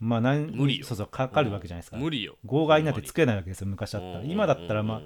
[0.00, 0.86] まあ何無理よ。
[0.86, 2.36] そうそうかかるわけじゃないですか、無理よ。
[2.44, 4.20] 号外なんて作れないわけですよ昔だったら。
[4.20, 5.00] うん今だったらまあ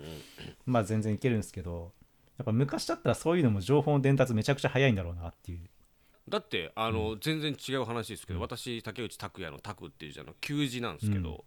[0.66, 1.92] まあ全然いけるんですけど
[2.38, 5.60] やっぱ昔だったらそういうのも情報の伝達めちゃくちゃ早いんだろうなっていう。
[6.28, 11.44] だってあの、全然違う話ですけど、私竹内拓也の拓っていう字あの旧字なんですけど、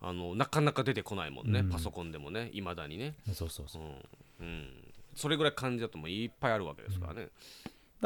[0.00, 1.70] あのなかなか出てこないもんね、うん。
[1.70, 3.82] パソコンでもねいまだにね、そうそうそう。
[3.82, 3.84] う
[4.44, 4.46] ん。
[4.46, 4.68] うん、
[5.14, 7.28] それぐらい漢字だともういっぱいあるわけですからね、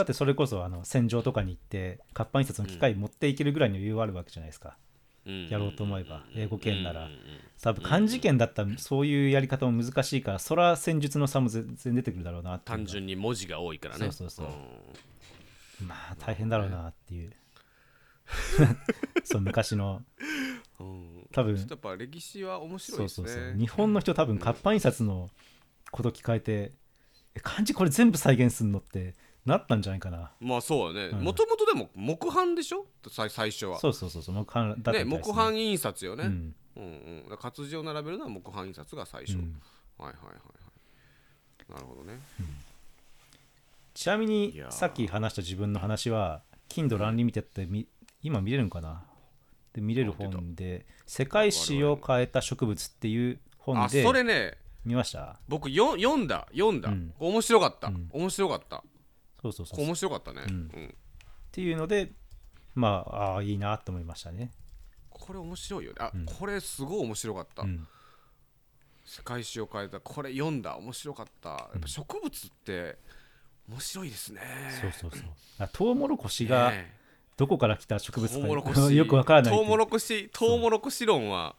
[0.00, 4.78] だってそれこそあの戦場とかに行って活版印刷の機械持っていけるぐらいの余裕はあるわけじゃないですか、
[5.26, 5.48] うん。
[5.48, 6.24] やろうと思えば。
[6.34, 7.04] 英語圏なら。
[7.04, 7.18] うん。
[7.60, 14.06] 多分漢字圏だったらそういうやり方も難しいからそら戦術の差も全然出てくるだろうなっ単純に文字が多いからね。
[14.06, 15.84] そうそうそう。
[15.84, 17.32] んまあ大変だろうなっていう。
[19.24, 20.02] そう昔の。
[20.78, 21.28] うん。
[21.30, 21.56] 多分。
[21.56, 23.28] やっぱ歴史は面白いですね。
[23.28, 23.58] そうそうそう。
[23.58, 25.28] 日本の人多分活版印刷の
[25.90, 26.72] こと聞かれて
[27.34, 29.14] え漢字これ全部再現すんのって
[29.46, 30.30] なったんじゃないかな。
[30.40, 31.06] まあそうだね。
[31.06, 31.22] うん。
[31.22, 32.86] もともとでも木版でしょ？
[33.08, 33.78] 最最初は。
[33.78, 36.54] そうそうそうそう木版だねいです木版印刷よね、うん。
[36.76, 39.60] うんうん、活字を並べるのは木版印刷が最初、うん。
[39.98, 40.40] はいはいはいは
[41.68, 41.72] い。
[41.72, 42.20] なるほどね。
[43.94, 47.86] ちなみにさっき話した自分の話は Kindle Unlimited ってみ
[48.22, 49.04] 今見れるんかな？
[49.72, 54.54] で見れる本で「世界史を変えた植物」っていう本あでそれね。
[54.84, 55.38] 見ました？
[55.46, 57.12] 僕よ読んだ読んだ、うん。
[57.18, 58.08] 面白かった、うん。
[58.12, 58.82] 面白かった
[59.42, 59.84] そうそうそう。
[59.84, 60.54] 面白かったね、うん。
[60.54, 60.94] うん。
[61.52, 62.12] ていうので
[62.74, 64.52] まあああいいなと思いましたね。
[65.08, 65.96] これ面白いよね。
[66.00, 66.26] あ、うん。
[66.26, 67.86] これすごい面白かった、うん。
[69.04, 70.00] 世界史を変えた。
[70.00, 70.76] これ読んだ。
[70.76, 71.50] 面白かった。
[71.50, 72.98] やっぱ植物って
[73.68, 74.40] 面白いですね。
[74.80, 75.30] そうそうそう。
[75.58, 76.94] あトウモロコシがね
[77.36, 81.56] どこから来た植物トウモロコかシ よくわからないトウモロロコシトウモロコシ論は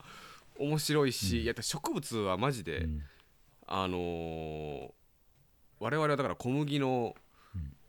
[0.57, 1.43] 面白いし、うん。
[1.43, 2.87] いや植物はマジで、
[3.67, 4.91] あのー
[5.79, 7.30] 我々はだから小麦のうん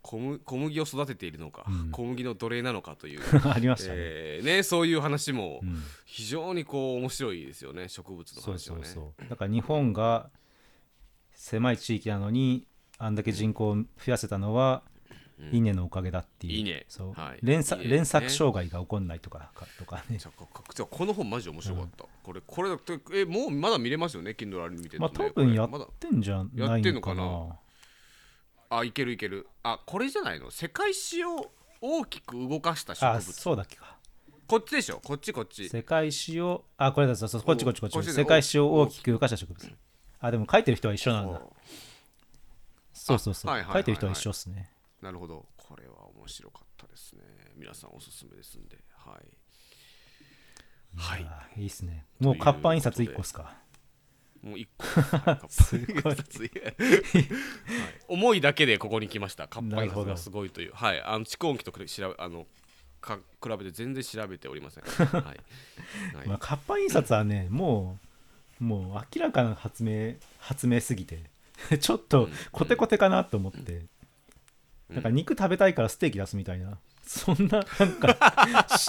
[0.03, 1.91] 小麦を育てているのか、うん。
[1.91, 5.83] 小麦の奴隷なのかという、 ありましたね、えーね、そういう話もうん。
[6.05, 8.85] 非常にこう面白いですよね植物のそう話はね。
[8.85, 10.31] そうそうだから日本が
[11.33, 12.67] 狭い地域なのに
[12.99, 14.83] あんだけ人口を増やせたのは
[15.39, 15.57] うん。
[15.57, 16.85] 稲のおかげだっていう、稲。
[16.89, 17.13] そう。
[17.15, 17.39] はい。
[17.43, 17.97] 連鎖稲ね。
[17.97, 20.19] 連作障害が起こんないとかかとかね。
[20.91, 22.71] この本マジ面白かった、これこれ
[23.15, 27.62] えもうまだ見れますよね Kindle 見てるとまあね多分やってんじゃないやってんのかなのかな
[28.75, 29.47] あいけるいける。
[29.63, 30.51] あこれじゃないの？
[30.51, 31.51] 世界史を
[31.81, 33.99] 大きく動かした植あ物そうだっけか。
[34.47, 35.01] こっちでしょ？
[35.03, 35.69] こっちこっち。
[35.69, 37.29] 世界史をあこれだそう。
[37.29, 37.81] そうこっちこっち。
[37.81, 39.73] こっち世界史を大きく動かした植物。
[40.21, 41.39] あでも書いてる人は一緒なんだ。
[41.39, 41.55] こ
[42.95, 44.71] そうそうそう、書いてる人は一緒っすね。
[45.01, 45.47] うなるほど。
[45.57, 47.23] これは面白かったですね。
[47.57, 48.79] 皆さんおすすめですんで。
[48.95, 49.27] はい。
[50.95, 51.25] はい。
[51.25, 52.07] あいいっすね。
[52.21, 53.57] もう活版印刷1個っすか
[54.43, 54.85] もう一個。
[55.49, 56.03] すごい。
[56.03, 56.17] はい。
[58.09, 59.47] 重いだけでここに来ました。
[59.47, 60.73] 活版印刷がすごいという。
[60.75, 61.01] はい。
[61.01, 62.47] あの蓄音機と比べ調べあの
[63.01, 64.85] か比べて全然調べておりません。
[65.07, 66.29] はい、はい。
[66.29, 67.99] まあ、活版印刷はねも
[68.61, 71.31] うもう明らかな発明発明すぎて
[71.81, 73.73] ちょっとコテコテかなと思って、
[74.91, 74.95] うん。
[74.95, 76.79] なんか肉食べたいからステーキ出すみたいな
[77.13, 78.17] そんななんか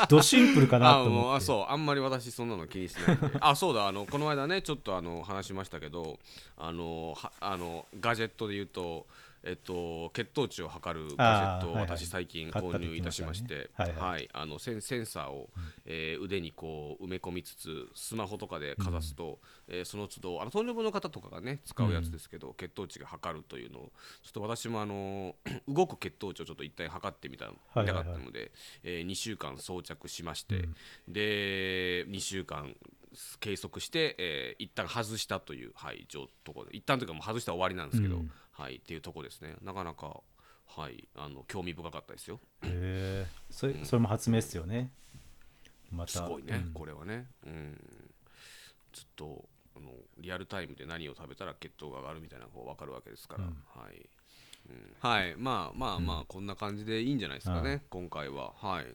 [0.08, 1.38] ドシンプルかなあもうと思って。
[1.38, 3.32] あそうあんまり私そんなの気にしないんで。
[3.42, 6.20] あそうだあのこの間ねちょっとあの話しましたけど
[6.58, 9.08] あのはあのガジェットで言うと
[9.44, 13.70] えっと血糖値を測るガジェットを私最近購入いたしまして
[14.60, 15.50] センセンサーを、
[15.86, 23.92] えー腕にこう埋め込みつつスマホとかでかざすと、えーその都度あの糖尿病の方とかがね使うやつですけど、血糖値が測るというのを
[24.24, 25.36] ちょっと私もあの
[25.68, 27.88] 動く血糖値をちょっと一体測ってみたい見はいはい。
[27.88, 28.52] たかったので、
[28.84, 30.70] え2週間装着しまして、
[31.08, 32.76] で2週間
[33.40, 39.56] 計測して、えー一旦外したという、はい、状ところで一旦というかもう外したら終わりなんですけど、うんはい、っていうところですね。
[39.62, 40.22] なかなか、
[40.68, 42.40] はい、あの興味深かったですよ。
[42.64, 44.92] へえそれそれも発明っすよね。
[45.92, 46.12] また。
[46.12, 46.74] すごいね、うん。
[46.74, 47.78] これはね、うん、
[48.94, 49.46] ずっと
[49.76, 53.50] あのリアルタイムで何を食べたら血糖が上がるみたいなのが分かるわけですから、うん。
[53.50, 54.10] はい、
[54.70, 54.96] うん。
[55.00, 58.54] はい、まあまあまあ、こんな感じでいいんじゃないですかね、今回は。
[58.58, 58.86] はい。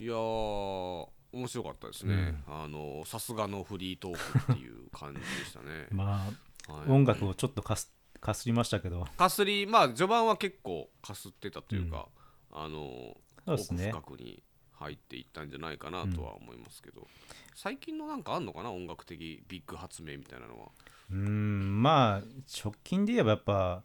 [0.00, 6.28] いやー面白かったですね、あのさすがのフリートークっていう感じでしたね、 ま
[6.68, 7.90] あはい、音楽をちょっとかす
[8.22, 9.06] かすりましたけど。
[9.18, 12.08] かすりまあ序盤は結構かすってたというか、
[12.52, 13.16] あの
[13.46, 13.90] そうですね。
[13.92, 14.42] 奥深くに
[14.72, 17.06] 入っていったんじゃないかなとは思いますけど、
[17.54, 18.70] 最近のなんかあんのかな？
[18.70, 20.68] 音楽的ビッグ発明みたいなのは。
[21.10, 22.22] うーんまあ
[22.64, 23.82] 直近で言えばやっぱ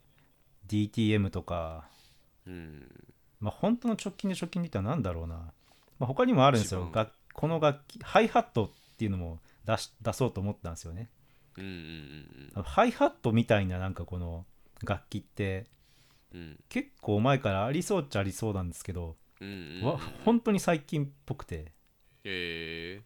[0.67, 1.89] DTM とか。
[2.45, 2.87] うん。
[3.39, 5.51] まあ本当の直近で直近で言ったらなんだろうな、ま
[6.01, 6.91] あ、他にもあるんですよ。
[7.33, 11.09] この楽器ハイハットっていうのも出し出そうと思ったんですよね
[11.57, 14.45] うんうんあのハイハットみたいななんかこの
[14.83, 15.67] 楽器って
[16.33, 16.41] うん。
[16.41, 21.71] うん結構前からありそうっちゃありそうなんですけど、うんうんうんわ本当に最近っぽくて。
[22.23, 23.01] え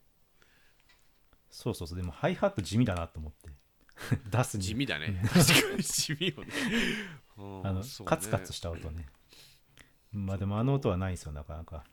[1.50, 3.50] そうそうそうでもハイハット地味だなと思って。
[4.32, 5.22] 出す地味だね。
[5.28, 6.52] 確かに地味よね。
[7.38, 7.86] うんあのね。
[8.06, 9.08] カツカツした音ね。
[10.12, 11.84] まあでもあの音はないんですよなかなか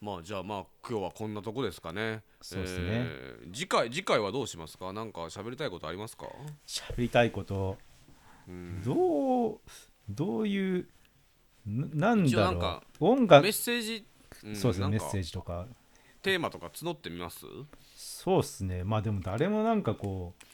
[0.00, 2.22] まあじゃあまあ今日はこんなとこですかね。
[2.40, 2.84] そうですね。
[2.88, 4.92] えー次回次回はどうしますか？
[4.92, 6.26] なんか喋りたいことありますか？
[6.66, 7.76] 喋りたいこと。
[8.48, 8.82] うん。
[8.82, 9.60] どう
[10.08, 10.88] どういう
[11.66, 13.04] ななんだろう。
[13.04, 13.42] 音楽。
[13.42, 14.06] メッセージ、
[14.48, 15.66] んそうですねメッセージとか。
[16.22, 17.44] テーマとか募ってみます？
[17.96, 18.84] そうですね。
[18.84, 20.44] まあでも誰もなんかこう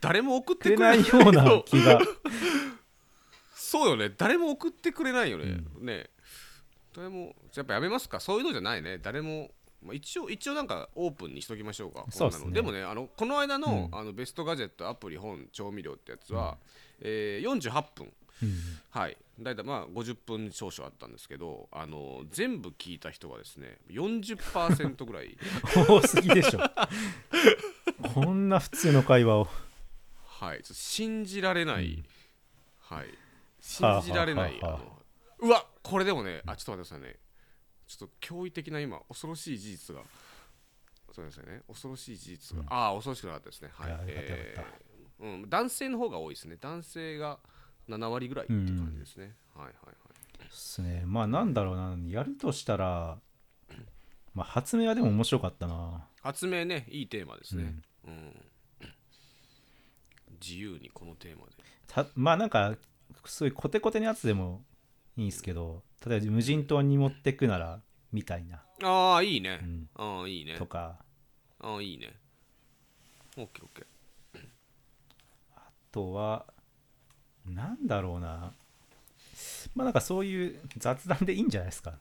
[0.00, 1.04] 誰も送ってくれないよ。
[1.14, 2.00] うな気が。
[3.54, 4.12] そうよね。
[4.16, 6.10] 誰も送ってくれないよね、うね
[6.94, 8.20] 誰もやっぱやめますか？
[8.20, 8.98] そういうのじゃないね。
[8.98, 9.50] 誰も
[9.82, 12.04] まあ一応一応なんかオープンにしときましょうか。
[12.10, 12.52] そうっすね。
[12.52, 13.98] でもねあのこの間の,、うん。
[13.98, 16.58] あのベストガジェットアプリ本調味料ってやつは、
[17.00, 18.12] えー48分。
[18.42, 18.54] うん
[18.90, 19.16] はい。
[19.38, 25.36] だいたいまあ50分少々あったんですけどあの全部聞いた人がですね40%ぐらい。
[25.88, 26.60] 多すぎでしょ。
[28.14, 29.48] こんな普通の会話を。
[30.40, 32.04] はい、信じられない、うん。
[32.80, 33.08] はい、
[33.82, 34.58] はあ信じられない、
[35.42, 37.16] うわこれでもね、あちょっと待ってくださいね、
[37.86, 40.02] ちょっと驚異的な今、恐ろしい事実が。
[41.12, 41.62] そうですよね。
[41.66, 43.70] 恐ろしい事実が、ああ恐ろしくなかったですね。
[43.72, 43.98] はい。
[44.06, 46.56] えーうん、男性の方が多いですね。
[46.60, 47.38] 男性が
[47.88, 50.38] 7割ぐらいっていう感じですね、はいはいはい。
[50.38, 51.02] ですね。
[51.04, 51.96] まあなんだろうな。
[52.08, 53.18] やるとしたら、
[54.34, 56.06] まあ、発明はでも面白かったな。
[56.22, 57.74] 発明ねいいテーマですね、
[58.06, 58.36] うん。
[60.40, 61.52] 自由にこのテーマで。
[61.86, 62.76] たまあなんか
[63.24, 64.62] そういうコテコテのやつでも
[65.20, 68.62] いいんですけど例えば無人島に持ってくならみたいな。
[68.82, 69.88] ああいいね、ん。
[69.94, 70.56] ああいいね。
[70.56, 70.96] とか。
[71.60, 72.14] ああいいね。
[73.36, 74.40] オッケーオッケー。
[75.56, 75.60] あ
[75.92, 76.46] とは
[77.46, 78.52] なんだろうな。
[79.74, 81.98] まあなんかそういう雑談でいいんじゃないですか。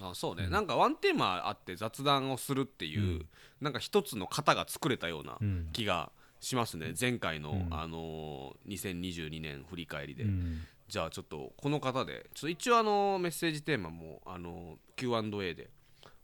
[0.00, 3.26] あそうね、なんかワンテーマあって雑談をするっていう、うん。
[3.62, 5.68] なんか一つの型が作れたようなうん。
[5.72, 7.68] 気がしますね、前回の、うん。
[7.70, 15.70] あのー2022年振り返りで、うんじゃあちょっとこの方でちょっと一応あのメッセージテーマもあの Q&A で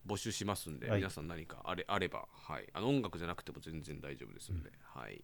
[0.06, 0.98] 募集しますんで、はい。
[0.98, 5.20] 皆さん何かあれあれば、はい、あの音楽じゃなくても全然大丈夫ですんで、はい。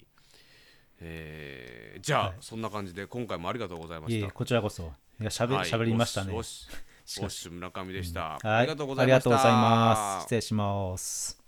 [1.00, 2.36] えーじゃあ、はい。
[2.40, 4.32] そんな感じで今回もありがとうございまいえいえした。
[4.32, 4.92] こちらこそ。
[5.20, 5.70] いやしゃべ、はい。
[5.84, 6.32] りましたね。
[6.32, 8.46] ウォッシュウォッシュウォッシュ村上でした、はい。
[8.46, 9.30] ありがとうございました。
[9.30, 10.22] ありがとうございます。
[10.24, 11.39] 失礼します